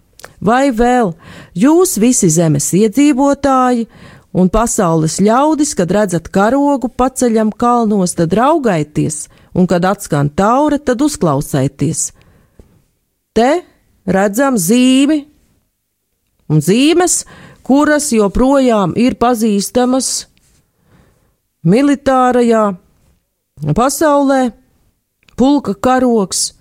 Vai 0.43 0.73
vēl 0.75 1.13
jūs 1.55 1.95
visi 2.03 2.33
zemes 2.35 2.67
iedzīvotāji 2.75 3.87
un 4.35 4.51
pasaules 4.51 5.21
ļaudis, 5.23 5.77
kad 5.79 5.95
redzat 5.95 6.27
karogu 6.35 6.91
paceļam 6.91 7.55
kalnos, 7.55 8.17
tad 8.19 8.35
raugaities, 8.35 9.29
un 9.55 9.71
kad 9.71 9.87
atskan 9.87 10.33
taure, 10.35 10.81
tad 10.83 11.07
uzklausieties. 11.07 12.09
Te 13.39 13.53
redzam 14.07 14.59
zīmi 14.61 15.25
un 16.51 16.61
zīmes, 16.61 17.25
kuras 17.65 18.11
joprojām 18.13 18.93
ir 19.01 19.17
pazīstamas 19.17 20.27
militārajā 21.65 22.75
pasaulē, 23.77 24.53
pulka 25.37 25.75
karoks, 25.75 26.53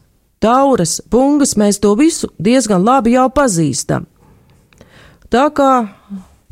tauras, 0.43 1.01
pungas, 1.11 1.57
mēs 1.59 1.81
to 1.83 1.93
visu 1.99 2.31
diezgan 2.39 2.83
labi 2.83 3.17
jau 3.17 3.27
pazīstam. 3.33 4.07
Tā 5.33 5.49
kā 5.55 5.71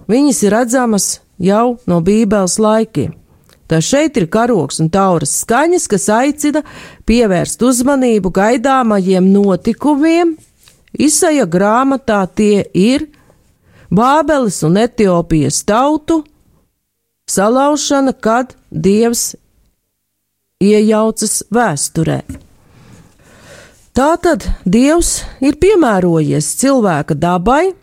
viņas 0.10 0.44
ir 0.44 0.56
redzamas 0.56 1.08
jau 1.40 1.78
no 1.88 2.02
Bībeles 2.04 2.58
laikiem. 2.60 3.16
Tā 3.72 3.80
šeit 3.80 4.18
ir 4.20 4.28
karoks 4.28 4.82
un 4.84 4.90
tauras 4.92 5.32
skaņas, 5.46 5.86
kas 5.88 6.10
aicina 6.12 6.64
pievērst 7.08 7.62
uzmanību 7.64 8.34
gaidāmajiem 8.36 9.30
notikumiem, 9.32 10.34
Isaja 10.98 11.46
grāmatā 11.48 12.26
tie 12.36 12.66
ir 12.74 13.08
Bābeles 13.92 14.62
un 14.64 14.78
Etiopijas 14.80 15.64
tautu 15.68 16.22
salaušana, 17.28 18.14
kad 18.14 18.56
Dievs 18.72 19.36
iejaucas 20.64 21.42
vēsturē. 21.52 22.22
Tātad 23.92 24.46
Dievs 24.64 25.22
ir 25.44 25.58
piemērojies 25.60 26.54
cilvēka 26.62 27.18
dabai 27.20 27.74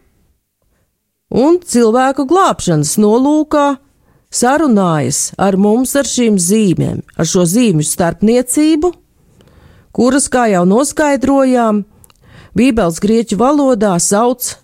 un 1.29 1.59
cilvēku 1.61 2.25
glābšanas 2.29 2.94
nolūkā 3.01 3.66
sarunājas 4.33 5.35
ar 5.37 5.57
mums 5.61 5.92
ar 5.97 6.09
šīm 6.09 6.38
zīmēm, 6.40 7.03
ar 7.16 7.29
šo 7.29 7.44
zīmju 7.49 7.85
starpniecību, 7.85 8.92
kuras, 9.92 10.29
kā 10.33 10.47
jau 10.53 10.64
noskaidrojām, 10.68 11.85
Bībeles 12.59 12.99
grieķu 12.99 13.38
valodā 13.38 13.92
sauc 14.03 14.57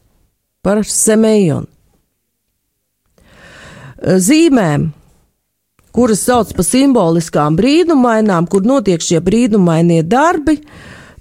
par 0.64 0.80
semējonu. 0.88 1.68
Zīmēm, 4.04 4.88
kuras 5.94 6.24
sauc 6.26 6.50
par 6.56 6.66
simboliskām 6.66 7.54
brīnumainām, 7.56 8.48
kur 8.50 8.66
notiek 8.66 9.00
šie 9.00 9.20
brīnumainie 9.24 10.02
darbi, 10.02 10.58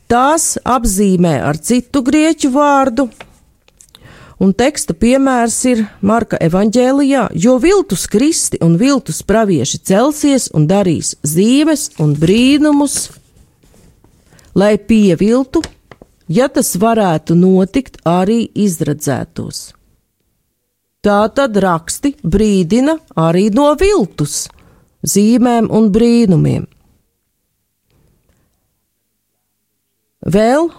tās 0.10 0.56
apzīmē 0.66 1.38
ar 1.46 1.60
citu 1.62 2.02
grieķu 2.04 2.52
vārdu. 2.56 3.08
Un 4.44 4.52
teksta 4.58 4.96
piemērs 4.98 5.60
ir 5.70 5.84
Marka 6.02 6.40
evanģēlijā, 6.42 7.30
jo 7.38 7.54
viltus 7.64 8.08
kristi 8.12 8.58
un 8.66 8.76
viltus 8.82 9.22
pravieši 9.24 9.80
celsies 9.88 10.50
un 10.58 10.66
darīs 10.68 11.14
zīmes 11.22 11.92
un 12.04 12.18
brīnumus, 12.20 12.98
lai 14.58 14.74
pieviltu 14.82 15.62
ja 16.38 16.50
tas 16.50 16.74
varētu 16.80 17.36
notikt 17.38 18.02
arī 18.08 18.44
izredzētos. 18.66 19.72
Tā 21.04 21.20
tad 21.36 21.58
raksti 21.60 22.14
brīdina 22.24 22.96
arī 23.20 23.50
no 23.52 23.74
viltus, 23.80 24.46
zīmēm 25.04 25.68
un 25.68 25.90
brīnumiem. 25.92 26.64
Vēl, 30.24 30.70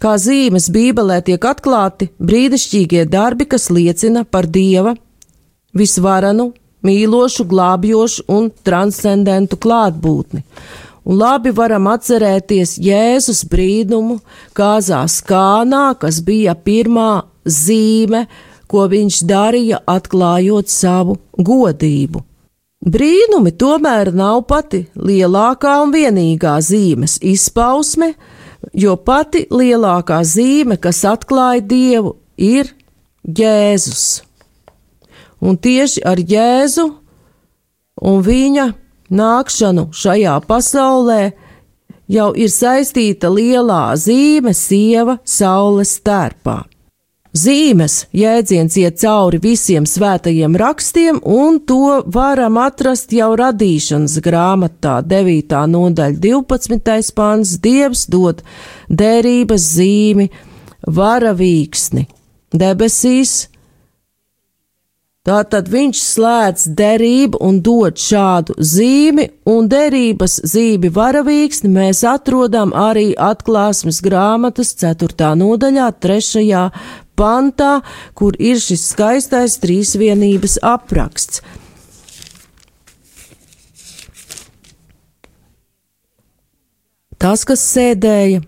kā 0.00 0.14
zīmes 0.16 0.70
Bībelē, 0.72 1.20
tiek 1.26 1.44
atklāti 1.44 2.08
brīnišķīgie 2.16 3.04
darbi, 3.12 3.44
kas 3.44 3.68
liecina 3.68 4.24
par 4.24 4.48
Dieva 4.48 4.94
visvaranu, 5.76 6.54
mīlošu, 6.80 7.44
glābjošu 7.50 8.24
un 8.32 8.48
transcendentu 8.64 9.60
klātbūtni 9.60 10.40
un 11.04 11.20
labi 11.20 11.52
varam 11.56 11.88
atcerēties 11.90 12.76
Jēzus 12.82 13.44
brīnumu 13.50 14.20
kāzās 14.56 15.20
kānā, 15.26 15.94
kas 16.00 16.20
bija 16.24 16.54
pirmā 16.54 17.22
zīme, 17.44 18.26
ko 18.70 18.86
viņš 18.90 19.22
darīja, 19.26 19.80
atklājot 19.86 20.70
savu 20.70 21.16
godību. 21.36 22.22
Brīnumi 22.80 23.52
tomēr 23.60 24.08
nav 24.16 24.46
pati 24.48 24.86
lielākā 24.96 25.74
un 25.82 25.90
vienīgā 25.92 26.54
zīmes 26.64 27.18
izpausme, 27.20 28.14
jo 28.72 28.94
pati 28.96 29.44
lielākā 29.52 30.22
zīme, 30.24 30.78
kas 30.80 31.02
atklāja 31.04 31.60
Dievu, 31.60 32.14
ir 32.40 32.72
Jēzus. 33.20 34.22
Un 35.40 35.58
tieši 35.60 36.04
ar 36.08 36.20
Jēzu 36.20 36.86
un 38.00 38.24
viņa 38.24 38.66
nākšanu 39.10 39.90
šajā 39.92 40.38
pasaulē 40.48 41.22
jau 42.10 42.32
ir 42.34 42.50
saistīta 42.50 43.30
lielā 43.30 43.84
zīme 43.98 44.54
sieva 44.56 45.18
saules 45.24 45.96
tērpā. 46.06 46.60
Zīmes 47.30 48.08
jēdziens 48.10 48.74
iet 48.80 48.96
cauri 48.98 49.38
visiem 49.38 49.84
svētajiem 49.86 50.56
rakstiem, 50.58 51.20
un 51.22 51.60
to 51.62 52.00
varam 52.10 52.56
atrast 52.58 53.14
jau 53.14 53.28
radīšanas 53.38 54.16
grāmatā, 54.24 54.96
9. 55.06 55.54
nodaļa, 55.70 56.18
12. 56.18 57.12
pāns. 57.14 57.54
Dievs 57.62 58.08
dod 58.10 58.42
derības 58.90 59.68
zīmi, 59.76 60.26
varavīksni 60.90 62.08
debesīs. 62.50 63.46
Tātad 65.20 65.66
viņš 65.68 65.98
slēdz 66.00 66.62
derību 66.78 67.42
un 67.44 67.58
dod 67.60 67.98
šādu 68.00 68.54
zīmi, 68.56 69.26
un 69.52 69.66
derības 69.68 70.38
zīmi 70.48 70.88
varavīksni 70.96 71.68
mēs 71.74 72.00
atrodam 72.08 72.72
arī 72.72 73.10
atklāsmes 73.20 73.98
grāmatas 74.00 74.72
4. 74.80 75.34
nodaļā, 75.36 75.90
3 76.00 76.62
pantā, 77.20 77.82
kur 78.16 78.38
ir 78.40 78.56
šis 78.64 78.86
skaistais 78.94 79.58
trīsvienības 79.60 80.56
apraksts. 80.64 81.42
Tas, 87.20 87.44
kas 87.44 87.60
sēdēja 87.74 88.40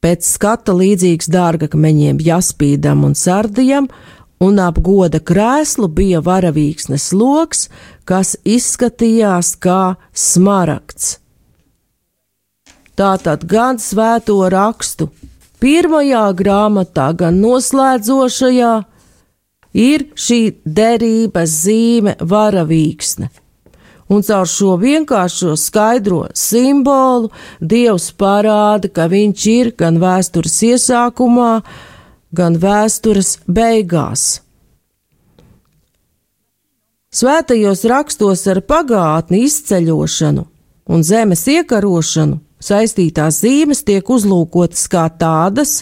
pēc 0.00 0.24
skata 0.24 0.72
līdzīgs 0.72 1.28
dārgakmeņiem, 1.28 2.22
jaspīdam 2.24 3.04
un 3.04 3.12
sardijam, 3.12 3.90
un 4.40 4.58
ap 4.58 4.80
goda 4.80 5.20
krēslu 5.20 5.88
bija 5.92 6.20
varavīksnes 6.24 7.10
loks, 7.12 7.68
kas 8.08 8.36
izskatījās 8.44 9.54
kā 9.60 9.96
smaragds. 10.16 11.18
Tātad 12.96 13.44
gan 13.48 13.78
svēto 13.80 14.38
rakstu 14.52 15.10
pirmajā 15.60 16.24
grāmatā, 16.36 17.10
gan 17.16 17.38
noslēdzošajā, 17.40 18.72
ir 19.76 20.08
šī 20.16 20.40
derības 20.64 21.54
zīme 21.66 22.16
varavīksne. 22.20 23.30
Un 24.10 24.24
caur 24.26 24.48
šo 24.50 24.74
vienkāršo 24.80 25.52
skaidro 25.54 26.24
simbolu 26.34 27.30
Dievs 27.60 28.08
parāda, 28.18 28.90
ka 28.90 29.06
viņš 29.06 29.46
ir 29.52 29.70
gan 29.78 30.00
vēstures 30.02 30.56
iesākumā, 30.72 31.52
gan 31.60 31.89
vēstures 32.62 33.38
beigās. 33.46 34.42
Svētajos 37.10 37.82
rakstos 37.90 38.46
ar 38.46 38.60
pagātni 38.62 39.42
izceļošanu 39.48 40.44
un 40.90 41.02
zemes 41.02 41.42
iekarošanu 41.50 42.38
saistītās 42.62 43.40
zīmes 43.42 43.82
tiek 43.82 44.06
uzlūkotas 44.06 44.86
kā 44.92 45.08
tādas, 45.18 45.80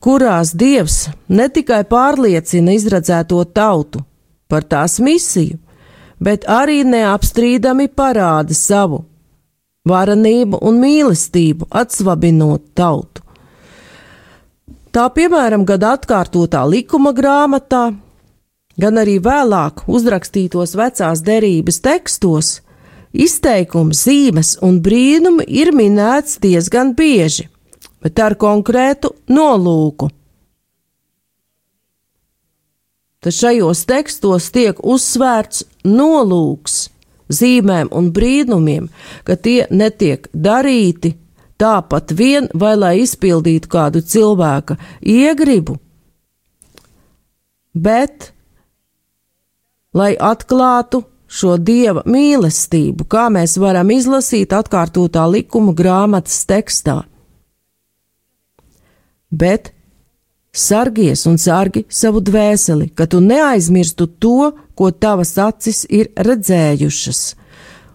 kurās 0.00 0.54
Dievs 0.56 1.10
ne 1.28 1.50
tikai 1.52 1.82
pārliecina 1.84 2.72
izredzēto 2.72 3.44
tautu 3.44 4.06
par 4.48 4.64
tās 4.64 4.98
misiju, 5.04 5.58
bet 6.20 6.48
arī 6.48 6.80
neapstrīdami 6.86 7.90
parāda 7.92 8.56
savu 8.56 9.04
varenību 9.88 10.62
un 10.62 10.78
mīlestību, 10.80 11.68
atsvabinot 11.68 12.70
tautu. 12.78 13.22
Tā 14.92 15.06
piemēram, 15.08 15.62
gan 15.64 15.86
atkārtotā 15.88 16.66
likuma 16.68 17.14
grāmatā, 17.16 17.94
gan 18.76 19.00
arī 19.00 19.16
vēlāk 19.24 19.86
uzrakstītos 19.88 20.76
vecās 20.76 21.24
derības 21.24 21.80
tekstos 21.80 22.58
Izteikumi, 23.12 23.92
zīmes 23.92 24.54
un 24.64 24.78
brīnumi 24.84 25.44
ir 25.44 25.74
minēts 25.76 26.38
diezgan 26.40 26.94
bieži, 26.96 27.44
bet 28.00 28.20
ar 28.24 28.36
konkrētu 28.40 29.10
nolūku. 29.28 30.08
Tad 33.22 33.36
šajos 33.36 33.84
tekstos 33.86 34.48
tiek 34.52 34.80
uzsvērts 34.80 35.66
nolūks 35.84 36.78
zīmēm 37.32 37.92
un 37.92 38.08
brīnumiem, 38.16 38.88
ka 39.24 39.36
tie 39.36 39.68
netiek 39.70 40.28
darīti 40.32 41.14
tāpat 41.62 42.12
vien 42.18 42.50
vai 42.58 42.74
lai 42.76 42.92
izpildītu 43.04 43.70
kādu 43.70 44.02
cilvēka 44.02 44.76
iegribu, 45.14 45.78
bet 47.72 48.32
lai 49.94 50.12
atklātu 50.16 51.04
šo 51.32 51.56
dieva 51.56 52.02
mīlestību, 52.08 53.06
kā 53.08 53.28
mēs 53.32 53.56
varam 53.60 53.90
izlasīt 53.94 54.52
atkārtotā 54.52 55.24
likuma 55.30 55.72
grāmatas 55.76 56.42
tekstā. 56.48 57.02
Bet 59.32 59.70
sargies 60.52 61.24
un 61.28 61.38
sargi 61.40 61.86
savu 61.88 62.20
dvēseli, 62.20 62.90
ka 62.92 63.06
tu 63.08 63.22
neaizmirstu 63.24 64.10
to, 64.20 64.50
ko 64.76 64.90
tavas 64.92 65.32
acis 65.40 65.86
ir 65.88 66.10
redzējušas, 66.16 67.22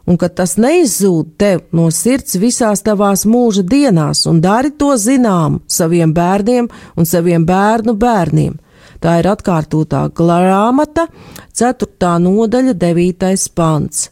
un 0.07 0.17
ka 0.17 0.29
tas 0.29 0.55
neizzūd 0.57 1.35
tev 1.37 1.65
no 1.75 1.89
sirds 1.91 2.39
visās 2.39 2.81
tavās 2.85 3.25
mūža 3.27 3.65
dienās, 3.67 4.25
un 4.29 4.39
dari 4.41 4.71
to 4.71 4.95
zinām 4.95 5.59
saviem 5.67 6.13
bērniem 6.15 6.69
un 6.95 7.05
saviem 7.05 7.45
bērnu 7.45 7.93
bērniem 7.93 8.55
Tā 9.01 9.19
ir 9.21 9.29
atkārtotā 9.29 10.07
grāmata, 10.17 11.05
4. 11.53 12.13
nodaļa, 12.23 12.73
9. 12.73 13.45
pants. 13.53 14.09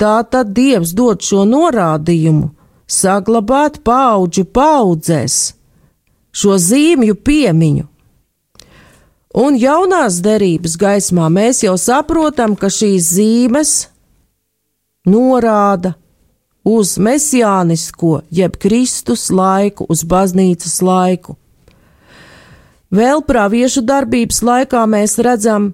Tā 0.00 0.16
tad 0.32 0.54
Dievs 0.56 0.94
dod 0.96 1.20
šo 1.20 1.44
norādījumu 1.48 2.48
saglabāt 2.90 3.82
paudžu 3.84 4.46
paudzēs 4.48 5.36
šo 6.32 6.56
zīmju 6.56 7.18
piemiņu. 7.26 7.84
Un 9.40 9.58
jaunās 9.60 10.18
derības 10.24 10.74
gaismā 10.80 11.28
mēs 11.30 11.60
jau 11.62 11.76
saprotam, 11.78 12.56
ka 12.56 12.70
šīs 12.72 13.12
zīmes 13.12 13.74
norāda 15.08 15.94
uz 16.64 16.96
mesijānisko, 16.98 18.20
jeb 18.30 18.56
Kristus 18.60 19.28
laiku, 19.30 19.86
uz 19.88 20.04
baznīcas 20.04 20.80
laiku. 20.84 21.36
Vēl 22.90 23.22
praviešu 23.22 23.84
darbības 23.86 24.42
laikā 24.42 24.82
mēs 24.90 25.16
redzam 25.22 25.70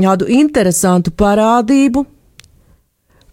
kādu 0.00 0.26
interesantu 0.32 1.12
parādību, 1.12 2.06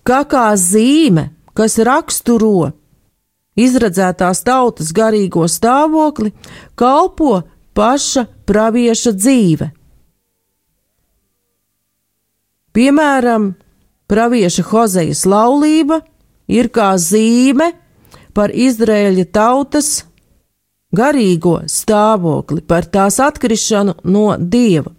ka 0.03 0.21
kā 0.27 0.51
zīme, 0.59 1.29
kas 1.55 1.79
raksturo 1.79 2.71
izredzētās 3.57 4.43
tautas 4.45 4.91
garīgo 4.95 5.47
stāvokli, 5.49 6.33
kalpo 6.75 7.41
paša 7.75 8.25
pravieša 8.47 9.15
dzīve. 9.15 9.71
Piemēram, 12.71 13.51
pravieša 14.11 14.65
Hozejas 14.71 15.23
laulība 15.29 16.01
ir 16.51 16.67
kā 16.73 16.91
zīme 16.99 17.71
par 18.35 18.51
Izraēļa 18.51 19.27
tautas 19.31 19.91
garīgo 20.91 21.61
stāvokli, 21.71 22.61
par 22.67 22.87
tās 22.91 23.19
atkrišanu 23.23 23.95
no 24.03 24.35
dieva. 24.37 24.91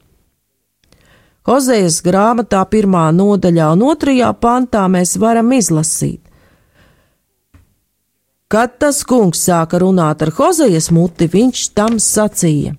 Hozejas 1.49 1.99
grāmatā 2.07 2.63
pirmā 2.71 3.09
nodaļā 3.13 3.73
un 3.75 3.87
otrajā 3.91 4.31
pantā 4.39 4.87
mēs 4.89 5.17
varam 5.19 5.51
izlasīt. 5.53 6.21
Kad 8.53 8.77
tas 8.79 9.01
kungs 9.09 9.41
sāka 9.49 9.81
runāt 9.81 10.23
ar 10.23 10.31
Hozejas 10.37 10.91
muti, 10.93 11.27
viņš 11.27 11.63
tam 11.75 11.97
sacīja: 11.99 12.77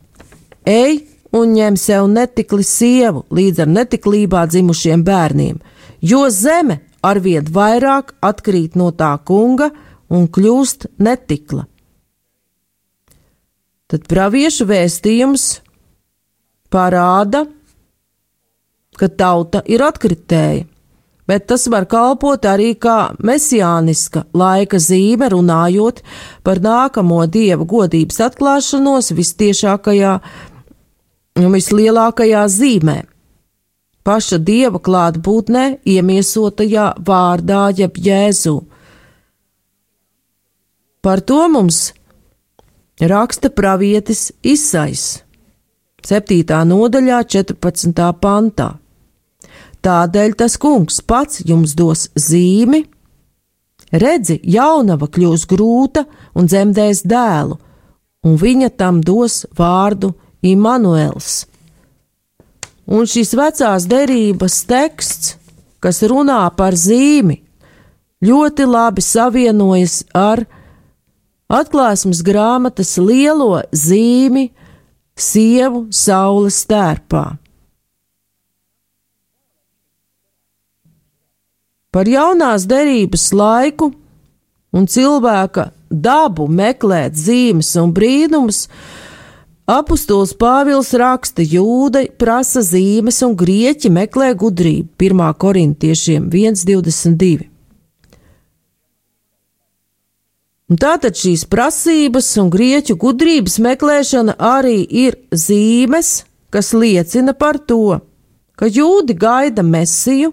Ej 0.69 1.01
un 1.33 1.53
ņem 1.57 1.77
sev 1.79 2.07
netikli 2.11 2.63
sievu 2.65 3.25
līdz 3.33 3.65
ar 3.65 3.71
netiklībā 3.77 4.45
dzimušiem 4.47 5.03
bērniem, 5.05 5.59
jo 6.01 6.27
zeme 6.29 6.81
arvien 7.03 7.47
vairāk 7.57 8.13
atkrīt 8.23 8.77
no 8.79 8.91
tā 8.95 9.15
kunga 9.25 9.71
un 10.13 10.27
kļūst 10.29 10.87
netikla. 11.01 11.65
Tad 13.89 14.05
praviešu 14.09 14.65
vēstījums 14.69 15.47
parāda, 16.73 17.43
ka 18.97 19.09
tauta 19.09 19.61
ir 19.69 19.83
atkritēja, 19.85 20.63
bet 21.29 21.45
tas 21.49 21.65
var 21.69 21.85
kalpot 21.89 22.45
arī 22.49 22.73
kā 22.79 23.13
mesijāniska 23.25 24.25
laika 24.37 24.79
zīme, 24.81 25.29
runājot 25.33 26.01
par 26.45 26.61
nākamo 26.63 27.21
dieva 27.29 27.67
godības 27.69 28.19
atklāšanos 28.29 29.13
vistiešākajā 29.17 30.17
un 31.39 31.49
vislielākajā 31.53 32.43
zīmē. 32.49 32.99
Paša 34.03 34.37
dieva 34.43 34.81
klātbūtnē, 34.83 35.79
iemiesotajā 35.87 36.87
vārdā, 37.07 37.65
jeb 37.77 37.97
jēzu. 37.97 38.57
Par 41.03 41.21
to 41.23 41.39
mums 41.51 41.93
raksta 42.99 43.49
pravietis 43.49 44.31
Isais, 44.43 45.23
7. 46.03 46.43
nodaļā, 46.67 47.21
14. 47.31 48.09
pantā. 48.19 48.73
Tādēļ 49.83 50.35
tas 50.39 50.57
kungs 50.59 51.01
pats 51.03 51.41
jums 51.47 51.73
dos 51.75 52.09
zīmi, 52.15 52.83
redzi, 53.91 54.39
jaunava 54.43 55.07
kļūs 55.11 55.47
grūta 55.47 56.05
un 56.35 56.47
dzemdēs 56.47 57.03
dēlu, 57.07 57.57
un 58.27 58.37
viņa 58.39 58.69
tam 58.79 59.01
dos 59.03 59.43
vārdu 59.55 60.13
Immanuels. 60.43 61.45
Un 62.83 63.07
šis 63.07 63.31
vecās 63.39 63.87
derības 63.87 64.59
teksts, 64.67 65.37
kas 65.79 66.01
runā 66.03 66.41
par 66.57 66.75
zīmi, 66.75 67.39
ļoti 68.23 68.67
labi 68.67 69.03
savienojas 69.03 70.01
ar 70.15 70.43
atklāsmes 71.51 72.23
grāmatas 72.25 72.97
lielo 72.99 73.61
zīmi 73.71 74.49
sievu 75.15 75.87
saules 75.93 76.59
tērpā. 76.67 77.23
Par 81.93 82.09
jaunās 82.09 82.65
derības 82.65 83.27
laiku 83.37 83.91
un 84.73 84.87
cilvēka 84.89 85.67
dabu 85.93 86.47
meklēt 86.49 87.13
zīmes 87.13 87.69
un 87.77 87.93
brīnumus, 87.93 88.65
apustulis 89.69 90.33
Pāvils 90.35 90.91
raksta, 90.97 91.43
jūdai 91.43 92.09
prasa 92.19 92.63
zīmes 92.65 93.21
un 93.25 93.35
grieķi 93.39 93.91
meklē 93.93 94.33
gudrību 94.35 94.89
1. 94.99 95.23
korintiešiem 95.39 96.29
1.22. 96.29 97.49
Un 100.71 100.79
tātad 100.79 101.15
šīs 101.19 101.43
prasības 101.45 102.31
un 102.41 102.49
grieķu 102.49 102.95
gudrības 102.97 103.59
meklēšana 103.61 104.37
arī 104.39 104.81
ir 104.83 105.19
zīmes, 105.29 106.23
kas 106.49 106.71
liecina 106.73 107.35
par 107.37 107.59
to, 107.59 107.99
ka 108.57 108.65
jūdi 108.65 109.15
gaida 109.19 109.63
mesiju, 109.63 110.31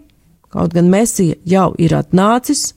kaut 0.50 0.72
gan 0.74 0.88
mesija 0.90 1.36
jau 1.44 1.74
ir 1.78 1.92
atnācis, 1.98 2.70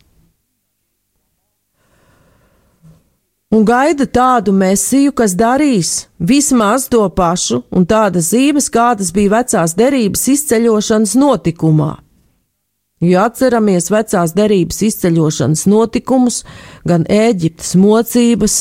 un 3.53 3.65
gaida 3.65 4.07
tādu 4.09 4.53
mesiju, 4.55 5.13
kas 5.13 5.35
darīs 5.37 6.07
vismaz 6.17 6.87
to 6.89 7.03
pašu 7.13 7.61
un 7.69 7.85
tādas 7.85 8.31
zīmes, 8.33 8.69
kādas 8.73 9.11
bija 9.13 9.35
vecās 9.37 9.75
derības 9.77 10.25
izceļošanas 10.33 11.13
notikumā. 11.21 11.91
Jo 13.03 13.25
atceramies 13.27 13.91
vecās 13.91 14.33
derības 14.33 14.79
izceļošanas 14.87 15.65
notikumus, 15.69 16.41
gan 16.87 17.03
Ēģiptes 17.11 17.75
mocības, 17.77 18.57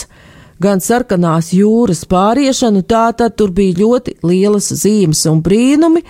gan 0.62 0.82
sarkanās 0.82 1.52
jūras 1.54 2.02
pāriešanu, 2.10 2.82
tā 2.82 3.06
tad 3.16 3.38
tur 3.38 3.52
bija 3.54 3.78
ļoti 3.84 4.18
lielas 4.26 4.72
zīmes 4.82 5.22
un 5.30 5.40
brīnumi. 5.46 6.02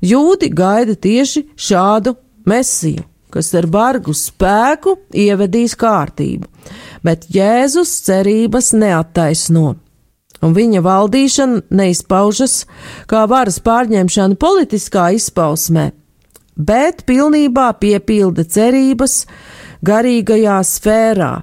Jūdi 0.00 0.48
gaida 0.56 0.94
tieši 0.96 1.48
šādu 1.60 2.14
mesiju, 2.48 3.02
kas 3.34 3.50
ar 3.58 3.66
bargu 3.68 4.14
spēku 4.16 4.96
ievedīs 5.12 5.74
kārtību 5.76 6.48
bet 7.04 7.26
Jēzus 7.32 7.92
cerības 8.06 8.72
neattaisno. 8.76 9.74
Un 10.40 10.54
viņa 10.56 10.80
valdīšana 10.84 11.62
neizpaužas 11.76 12.64
kā 13.10 13.26
varas 13.28 13.58
pārņemšana 13.60 14.38
politiskā 14.40 15.10
izpausmē, 15.16 15.90
bet 16.56 17.04
pilnībā 17.08 17.68
piepilda 17.80 18.46
cerības 18.48 19.26
garīgajā 19.84 20.60
sfērā. 20.64 21.34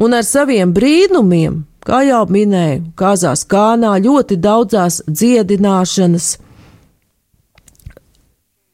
Un 0.00 0.16
ar 0.16 0.24
saviem 0.24 0.72
brīnumiem, 0.72 1.60
kā 1.84 2.00
jau 2.08 2.22
minēju, 2.32 2.94
kāzās 2.96 3.44
kānā 3.44 3.98
ļoti 4.00 4.38
daudzās 4.40 5.02
dziedināšanas, 5.04 6.30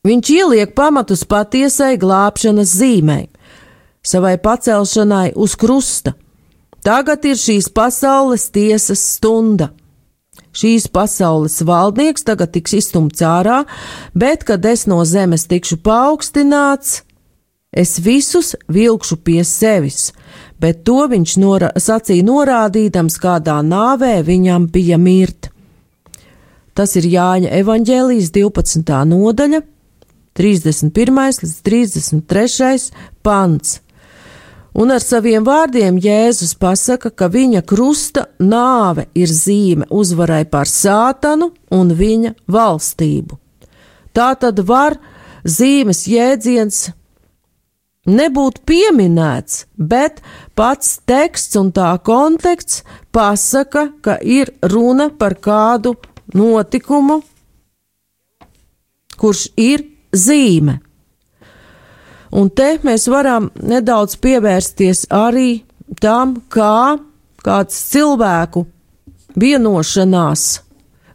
viņš 0.07 0.31
ieliek 0.37 0.77
pamatus 0.79 1.27
patiesai 1.27 1.97
glābšanas 1.99 2.71
zīmei 2.79 3.27
savai 4.03 4.39
pacelšanai 4.39 5.33
uz 5.37 5.57
krusta. 5.59 6.15
Tagad 6.85 7.25
ir 7.27 7.37
šīs 7.37 7.69
pasaules 7.75 8.49
tiesas 8.55 9.03
stunda. 9.17 9.73
Šīs 10.55 10.89
pasaules 10.91 11.61
valdnieks 11.67 12.25
tagad 12.27 12.55
tiks 12.55 12.75
izstumts 12.79 13.23
ārā, 13.23 13.65
bet, 14.15 14.47
kad 14.49 14.65
es 14.67 14.87
no 14.91 15.03
zemes 15.05 15.45
tikšu 15.51 15.79
paaugstināts, 15.85 17.03
es 17.71 17.99
visus 18.03 18.55
vilkšu 18.73 19.19
pie 19.23 19.43
sevis, 19.45 20.13
bet 20.59 20.83
to 20.89 21.05
viņš 21.11 21.37
nora 21.43 21.71
sacīja 21.77 22.27
norādīdams, 22.27 23.19
kādā 23.23 23.61
nāvē 23.63 24.23
viņam 24.27 24.67
bija 24.73 24.99
mirt. 24.99 25.51
Tas 26.75 26.95
ir 26.97 27.07
Jāņa 27.11 27.51
evaņģēlijas 27.59 28.31
12. 28.35 29.03
nodaļa, 29.13 29.61
31. 30.39 31.21
līdz 31.43 31.55
33. 31.67 32.91
pants 33.27 33.81
un 34.79 34.95
ar 34.95 35.03
saviem 35.03 35.43
vārdiem 35.47 35.99
Jēzus 36.03 36.55
pasaka, 36.59 37.11
ka 37.11 37.27
viņa 37.33 37.64
krusta 37.67 38.29
nāve 38.38 39.09
ir 39.19 39.31
zīme 39.33 39.88
uzvarai 39.91 40.45
pār 40.47 40.71
sātanu 40.71 41.51
un 41.75 41.91
viņa 41.99 42.35
valstību. 42.47 43.38
Tā 44.14 44.31
tad 44.41 44.62
var 44.67 44.99
zīmes 45.45 46.07
jēdziens 46.11 46.88
nebūt 48.09 48.62
pieminēts, 48.69 49.67
bet 49.77 50.23
pats 50.57 50.99
teksts 51.07 51.59
un 51.61 51.73
tā 51.77 51.91
konteksts 52.05 52.85
pasaka, 53.12 53.88
ka 54.01 54.19
ir 54.23 54.55
runa 54.62 55.11
par 55.11 55.37
kādu 55.43 55.97
notikumu, 56.35 57.21
kurš 59.19 59.49
ir 59.59 59.85
zīme. 60.14 60.79
Un 62.33 62.51
te 62.51 62.77
mēs 62.85 63.09
varam 63.09 63.51
nedaudz 63.62 64.19
pievērsties 64.21 65.07
arī 65.14 65.62
tam, 66.03 66.37
kā 66.53 66.99
kāds 67.45 67.79
cilvēku 67.93 68.67
vienošanās 69.38 70.49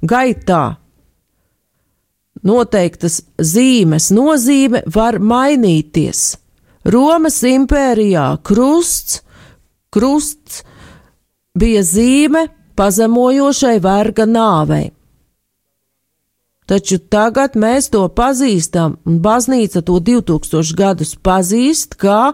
gaitā 0.02 0.64
noteiktas 2.44 3.22
zīmes 3.40 4.10
nozīme 4.14 4.84
var 4.94 5.20
mainīties. 5.20 6.24
Romas 6.84 7.40
impērijā 7.48 8.26
krusts, 8.44 9.22
krusts 9.94 10.64
bija 11.56 11.84
zīme 11.88 12.48
pazemojošai 12.76 13.78
verga 13.84 14.28
nāvei. 14.28 14.90
Taču 16.70 16.98
tagad 17.12 17.58
mēs 17.60 17.90
to 17.92 18.06
pazīstam, 18.08 18.98
un 19.06 19.20
baznīca 19.24 19.84
to 19.84 20.00
2000 20.00 20.76
gadus 20.80 21.16
pazīst 21.20 21.98
kā 22.00 22.32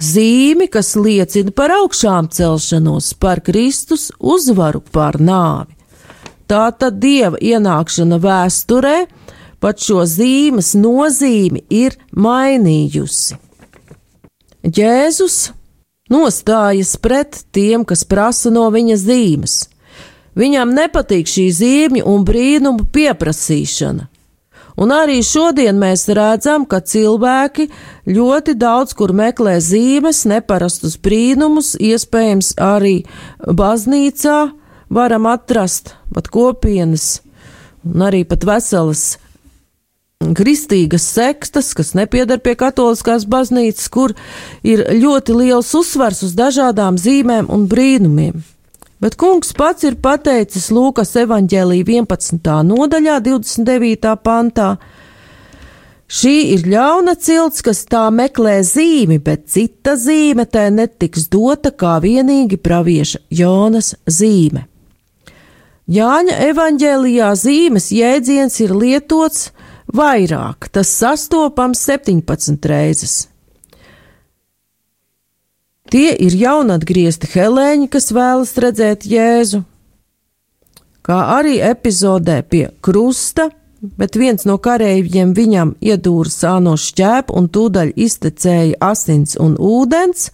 zīmi, 0.00 0.68
kas 0.72 0.94
liecina 0.96 1.52
par 1.52 1.74
augšām 1.82 2.30
celšanos, 2.32 3.12
par 3.20 3.42
Kristus 3.44 4.08
uzvaru 4.18 4.80
pār 4.92 5.20
nāvi. 5.20 5.76
Tā 6.46 6.70
tad 6.78 7.00
dieva 7.02 7.40
ienākšana 7.42 8.20
vēsturē 8.22 8.96
pat 9.60 9.82
šo 9.82 10.04
zīmes 10.06 10.74
nozīmi 10.78 11.64
ir 11.72 11.96
mainījusi. 12.14 13.36
Jēzus 14.66 15.38
nostājas 16.10 16.96
pret 17.02 17.42
tiem, 17.54 17.84
kas 17.84 18.04
prasa 18.06 18.52
no 18.54 18.68
viņa 18.74 18.96
zīmes. 19.02 19.56
Viņam 20.36 20.74
nepatīk 20.76 21.28
šī 21.30 21.46
zīmju 21.56 22.04
un 22.12 22.24
brīnumu 22.28 22.86
pieprasīšana. 22.92 24.10
Un 24.76 24.92
arī 24.92 25.22
šodien 25.24 25.78
mēs 25.80 26.04
redzam, 26.12 26.66
ka 26.68 26.82
cilvēki 26.84 27.70
ļoti 28.12 28.54
daudz 28.60 28.92
kur 28.98 29.14
meklē 29.16 29.56
zīmes, 29.64 30.26
neparastus 30.28 30.98
brīnumus, 31.00 31.72
iespējams 31.80 32.52
arī 32.60 32.98
baznīcā 33.40 34.40
varam 34.92 35.28
atrast 35.32 35.94
pat 36.12 36.28
kopienas 36.28 37.22
un 37.86 38.04
arī 38.04 38.26
pat 38.28 38.44
veselas 38.44 39.14
kristīgas 40.36 41.06
sekstas, 41.08 41.72
kas 41.76 41.94
nepiedar 41.96 42.42
pie 42.44 42.56
katoliskās 42.58 43.24
baznīcas, 43.28 43.88
kur 43.92 44.12
ir 44.64 44.84
ļoti 44.92 45.36
liels 45.40 45.72
uzsvars 45.76 46.22
uz 46.26 46.36
dažādām 46.36 47.00
zīmēm 47.00 47.48
un 47.52 47.64
brīnumiem. 47.70 48.44
Bet 48.96 49.18
kungs 49.20 49.52
pats 49.52 49.84
ir 49.84 49.98
pateicis 50.00 50.70
Lūkas 50.72 51.10
evanģēlī 51.20 51.82
11. 51.84 52.38
nodaļā, 52.64 53.18
29. 53.26 54.14
pantā. 54.24 54.68
Šī 56.06 56.32
ir 56.54 56.64
ļauna 56.70 57.16
cilts, 57.20 57.60
kas 57.66 57.82
tā 57.90 58.06
meklē 58.14 58.60
zīmi, 58.64 59.18
bet 59.20 59.50
cita 59.52 59.98
zīme 60.00 60.46
tai 60.48 60.70
netiks 60.72 61.26
dota 61.28 61.74
kā 61.74 61.98
vienīgi 62.00 62.56
pravieša 62.62 63.20
Jonas 63.28 63.92
zīme. 64.08 64.64
Jāņa 65.92 66.40
evanģēlijā 66.48 67.30
zīmes 67.36 67.92
jēdziens 67.94 68.60
ir 68.64 68.72
lietots 68.74 69.50
vairāk, 69.92 70.70
tas 70.72 70.88
sastopams 70.88 71.84
17 71.84 72.64
reizes. 72.72 73.26
Tie 75.90 76.10
ir 76.18 76.34
jaunatgriezti 76.34 77.28
helēņi, 77.30 77.86
kas 77.92 78.10
vēlas 78.14 78.56
redzēt 78.58 79.06
Jēzu. 79.06 79.62
Kā 81.06 81.18
arī 81.36 81.60
epizodē 81.62 82.40
pie 82.42 82.64
krusta, 82.82 83.50
bet 83.80 84.18
viens 84.18 84.42
no 84.48 84.56
kareiviem 84.58 85.30
viņam 85.36 85.76
iedūra 85.78 86.32
sāno 86.32 86.74
šķēpu 86.80 87.36
un 87.38 87.46
tūdaļ 87.54 87.92
iztecēja 87.94 88.80
asins 88.82 89.36
un 89.38 89.54
ūdens, 89.62 90.32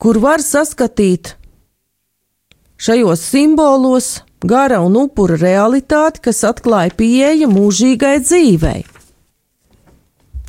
kur 0.00 0.18
var 0.24 0.40
saskatīt 0.40 1.34
šajos 2.80 3.20
simbolos 3.28 4.22
gara 4.40 4.80
un 4.82 4.96
upura 5.04 5.36
realitāti, 5.38 6.24
kas 6.24 6.42
atklāja 6.48 6.96
pieeja 6.96 7.50
mūžīgai 7.52 8.16
dzīvei. 8.24 8.80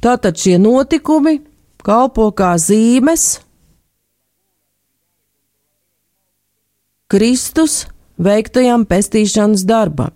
Tātad 0.04 0.36
šie 0.36 0.58
notikumi 0.60 1.38
kalpo 1.84 2.28
kā 2.36 2.54
zīmes 2.60 3.38
Kristus 7.14 7.84
veiktajam 8.18 8.84
pestīšanas 8.90 9.64
darbam. 9.70 10.12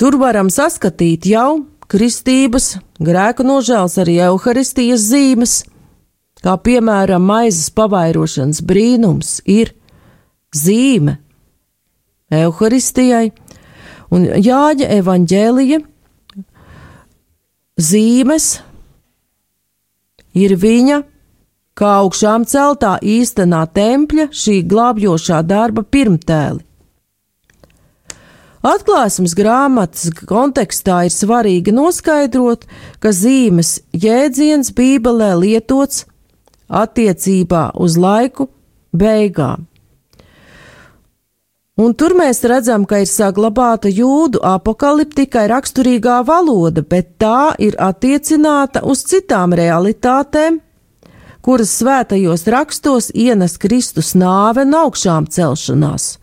Tur 0.00 0.16
varam 0.20 0.48
saskatīt 0.48 1.26
jau 1.28 1.64
kristības, 1.90 2.78
grēku 3.02 3.44
nožēls, 3.44 3.98
arī 4.00 4.14
evaharistijas 4.24 5.02
zīmes, 5.10 5.56
kā 6.40 6.54
piemēram 6.56 7.26
maizes 7.26 7.68
pavairošanas 7.76 8.62
brīnums 8.64 9.40
ir 9.44 9.74
zīme 10.56 11.18
evaharistijai, 12.30 13.32
un 14.14 14.26
Jāņa 14.26 14.90
evaņģēlija 14.98 15.80
zīmes 17.80 18.48
ir 20.36 20.56
viņa, 20.60 21.02
kā 21.78 21.92
augšām 22.02 22.44
celtā 22.48 22.96
īstenā 23.02 23.62
tempļa 23.74 24.28
šī 24.36 24.60
glābjošā 24.68 25.40
darba 25.46 25.84
pirmtēli. 25.86 26.60
Atklāsmes 28.60 29.32
grāmatas 29.32 30.10
kontekstā 30.28 31.06
ir 31.08 31.14
svarīgi 31.14 31.72
noskaidrot, 31.72 32.66
ka 33.00 33.08
zīmes 33.16 33.78
jēdziens 33.96 34.74
Bībelē 34.76 35.30
lietots 35.40 36.04
attiecībā 36.68 37.70
uz 37.80 37.96
laiku 37.96 38.50
beigām. 38.92 39.69
Un 41.80 41.94
tur 41.96 42.12
mēs 42.18 42.42
redzam, 42.44 42.84
ka 42.84 43.00
ir 43.00 43.08
saglabāta 43.08 43.88
jūdu 43.88 44.42
apakaliptikai 44.44 45.46
raksturīgā 45.48 46.18
valoda, 46.28 46.84
bet 46.84 47.14
tā 47.22 47.54
ir 47.58 47.78
attiecināta 47.80 48.82
uz 48.84 49.06
citām 49.08 49.54
realitātēm, 49.56 50.60
kuras 51.40 51.72
svētajos 51.80 52.44
rakstos 52.52 53.12
ienes 53.16 53.56
Kristus 53.62 54.12
nāve 54.18 54.66
un 54.68 54.76
augšām 54.82 55.30
celšanās 55.32 56.16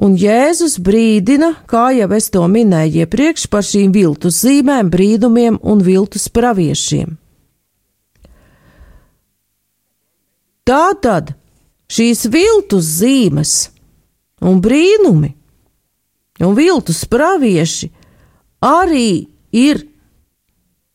un 0.00 0.16
Jēzus 0.16 0.78
brīdina, 0.80 1.52
kā 1.68 1.90
jau 1.92 2.08
es 2.16 2.30
to 2.32 2.46
minēju 2.48 3.04
iepriekš, 3.04 3.46
par 3.52 3.66
šīm 3.66 3.92
viltus 3.92 4.40
zīmēm, 4.44 4.88
brīdumiem 4.92 5.58
un 5.60 5.82
viltus 5.84 6.28
praviešiem. 6.32 7.18
Tātad 10.64 11.34
šīs 11.90 12.26
viltus 12.32 12.88
zīmes 13.00 13.54
un 14.40 14.60
brīnumi 14.64 15.34
un 16.40 16.56
viltus 16.56 17.04
pravieši 17.08 17.90
arī 18.64 19.26
ir 19.52 19.84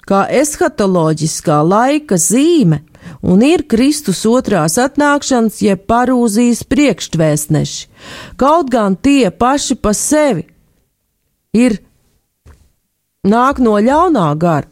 kā 0.05 0.25
eskatoloģiskā 0.41 1.61
laika 1.65 2.17
zīme 2.21 2.83
un 3.21 3.41
ir 3.45 3.65
Kristus 3.69 4.23
otrās 4.25 4.77
atnākšanas, 4.81 5.61
jeb 5.61 5.85
parūzijas 5.89 6.63
priekštvēsneši. 6.69 7.87
Kaut 8.37 8.71
gan 8.73 8.97
tie 8.97 9.29
paši 9.29 9.77
pa 9.77 9.93
sevi 9.97 10.47
ir 11.53 11.79
nāk 13.25 13.61
no 13.61 13.77
ļaunā 13.81 14.29
gara 14.41 14.69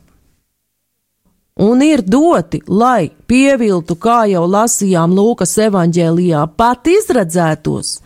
un 1.56 1.82
ir 1.86 2.02
doti, 2.02 2.64
lai 2.68 3.12
pieviltu, 3.30 3.96
kā 3.96 4.24
jau 4.30 4.46
lasījām 4.50 5.14
Lūkas 5.14 5.54
evanģēlijā, 5.68 6.48
pat 6.58 6.90
izredzētos, 6.90 8.00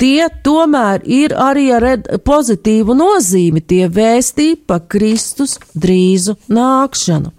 tie 0.00 0.28
tomēr 0.44 1.04
ir 1.04 1.34
arī 1.36 1.68
ar 1.76 1.86
pozitīvu 2.24 2.96
nozīmi, 2.96 3.60
tie 3.60 3.86
vēstī 3.88 4.54
pa 4.66 4.80
Kristus 4.80 5.58
drīzu 5.74 6.38
nākšanu. 6.48 7.34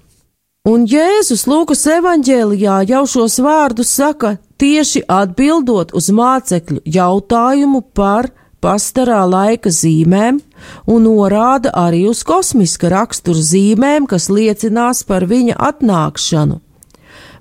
Un 0.69 0.85
Jēzus 0.85 1.47
Lūkas 1.49 1.87
evanģēlijā 1.89 2.83
jau 2.91 3.05
šos 3.09 3.39
vārdus 3.41 3.95
saka 3.97 4.35
tieši 4.61 5.01
atbildot 5.09 5.95
uz 5.97 6.11
mācekļu 6.13 6.83
jautājumu 6.85 7.81
par 7.97 8.29
pastarā 8.61 9.23
laika 9.25 9.73
zīmēm 9.73 10.37
un 10.85 11.07
norāda 11.07 11.73
arī 11.73 12.03
uz 12.11 12.21
kosmiska 12.21 12.91
rakstura 12.93 13.41
zīmēm, 13.41 14.05
kas 14.05 14.29
liecinās 14.29 15.01
par 15.09 15.25
viņa 15.25 15.57
atnākšanu. 15.57 16.61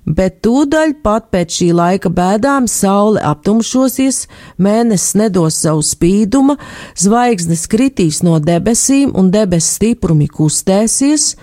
Bet 0.05 0.39
tūdaļ 0.41 0.95
pat 1.05 1.27
pēc 1.29 1.57
šī 1.59 1.67
laika 1.77 2.09
bēdām 2.09 2.65
saule 2.69 3.21
aptumšosies, 3.21 4.23
mēnesis 4.57 5.13
nedos 5.19 5.59
savu 5.61 5.83
spīdumu, 5.85 6.55
zvaigznes 6.97 7.67
kritīs 7.69 8.23
no 8.25 8.39
debesīm 8.41 9.13
un 9.13 9.29
debesu 9.31 9.75
stiprumi 9.75 10.25
kustēsies, 10.25 11.35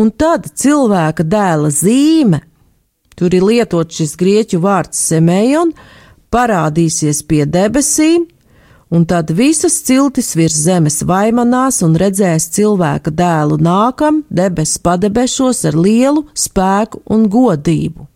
un 0.00 0.08
tad 0.10 0.48
cilvēka 0.56 1.26
dēla 1.28 1.68
zīme, 1.68 2.40
tur 3.12 3.36
ir 3.36 3.44
lietots 3.44 4.00
šis 4.00 4.16
grieķu 4.16 4.62
vārds 4.64 5.04
semējon, 5.10 5.76
parādīsies 6.32 7.20
pie 7.28 7.44
debesīm, 7.44 8.24
un 8.90 9.04
tad 9.04 9.30
visas 9.30 9.80
ciltis 9.84 10.34
virs 10.36 10.56
zemes 10.64 11.02
vaimanās 11.04 11.82
un 11.84 11.96
redzēs 12.00 12.48
cilvēka 12.56 13.12
dēlu 13.14 13.58
nākam 13.60 14.22
debesu 14.30 14.80
padebešos 14.84 15.64
ar 15.68 15.76
lielu 15.76 16.24
spēku 16.34 17.02
un 17.12 17.26
godību. 17.32 18.06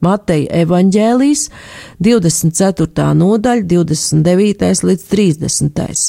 Mateja 0.00 0.60
evaņģēlīs 0.62 1.48
24. 2.06 3.06
nodaļa 3.18 3.64
29. 3.66 4.84
līdz 4.90 5.08
30. 5.10 6.04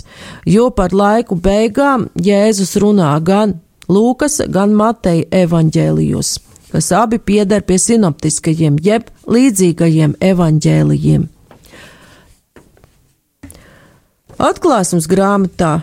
jo 0.45 0.67
par 0.69 0.93
laiku 0.93 1.35
beigām 1.35 2.05
Jēzus 2.13 2.75
runā 2.77 3.15
gan 3.25 3.57
Lūkas, 3.89 4.43
gan 4.53 4.75
Mateja 4.77 5.25
evaņģēlijos, 5.33 6.35
kas 6.69 6.91
abi 6.93 7.17
pieder 7.17 7.65
pie 7.65 7.79
sinoptiskajiem 7.81 8.77
jeb 8.85 9.09
līdzīgajiem 9.25 10.13
evaņģēlijiem. 10.21 11.25
Atklāsmes 14.39 15.03
grāmatā 15.11 15.81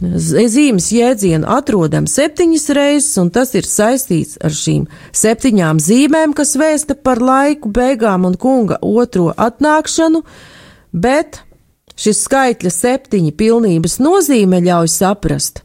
zīmes 0.00 0.90
jēdzienu 0.92 1.48
atrodam 1.48 2.04
septiņas 2.04 2.68
reizes, 2.76 3.14
un 3.16 3.30
tas 3.32 3.54
ir 3.56 3.64
saistīts 3.64 4.36
ar 4.44 4.52
šīm 4.52 4.84
septiņām 5.16 5.80
zīmēm, 5.80 6.34
kas 6.36 6.56
vēsta 6.60 6.98
par 7.00 7.22
laiku 7.24 7.70
beigām 7.72 8.26
un 8.28 8.36
kunga 8.36 8.76
otro 8.84 9.30
atnākšanu, 9.32 10.20
bet 10.92 11.40
šis 11.96 12.20
skaitļa 12.26 12.72
septiņi 12.74 13.32
pilnības 13.32 13.96
nozīme 14.04 14.60
ļauj 14.66 14.92
saprast, 14.92 15.62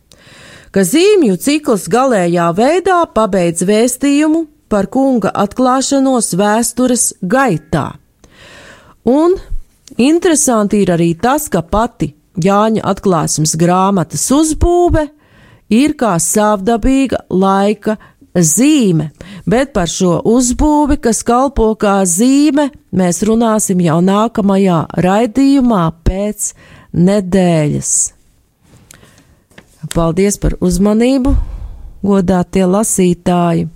ka 0.72 0.86
zīmju 0.88 1.36
cikls 1.36 1.90
galējā 1.92 2.48
veidā 2.56 3.02
pabeidz 3.12 3.66
vēstījumu 3.68 4.46
par 4.72 4.88
kunga 4.88 5.34
atklāšanos 5.36 6.32
vēstures 6.40 7.10
gaitā. 7.20 7.90
Un 9.04 9.36
interesanti 10.00 10.80
ir 10.86 10.96
arī 10.96 11.12
tas, 11.20 11.50
ka 11.52 11.60
pati 11.60 12.14
Jāņa 12.40 12.86
atklāsmes 12.88 13.58
grāmatas 13.60 14.24
uzbūve 14.32 15.10
ir 15.72 15.96
kā 16.00 16.14
savdabīga 16.20 17.26
laika 17.28 17.98
zīme, 18.32 19.10
bet 19.44 19.74
par 19.76 19.92
šo 19.92 20.22
uzbūvi, 20.24 20.98
kas 21.04 21.24
kalpo 21.28 21.74
kā 21.76 22.02
zīme, 22.08 22.70
mēs 22.96 23.20
runāsim 23.28 23.84
jau 23.84 24.00
nākamajā 24.00 24.80
raidījumā 25.04 25.84
pēc 26.08 26.54
nedēļas. 26.96 27.94
Paldies 29.92 30.38
par 30.40 30.56
uzmanību, 30.64 31.36
godātie 32.06 32.64
lasītāji! 32.64 33.68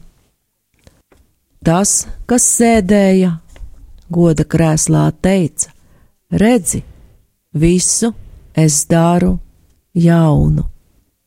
Tas, 1.66 2.06
kas 2.30 2.46
sēdēja 2.60 3.34
goda 4.14 4.46
krēslā, 4.46 5.10
teica: 5.18 5.72
Redzi, 6.30 6.84
visu 7.58 8.14
es 8.56 8.88
daru 8.88 9.40
jaunu. 9.94 10.64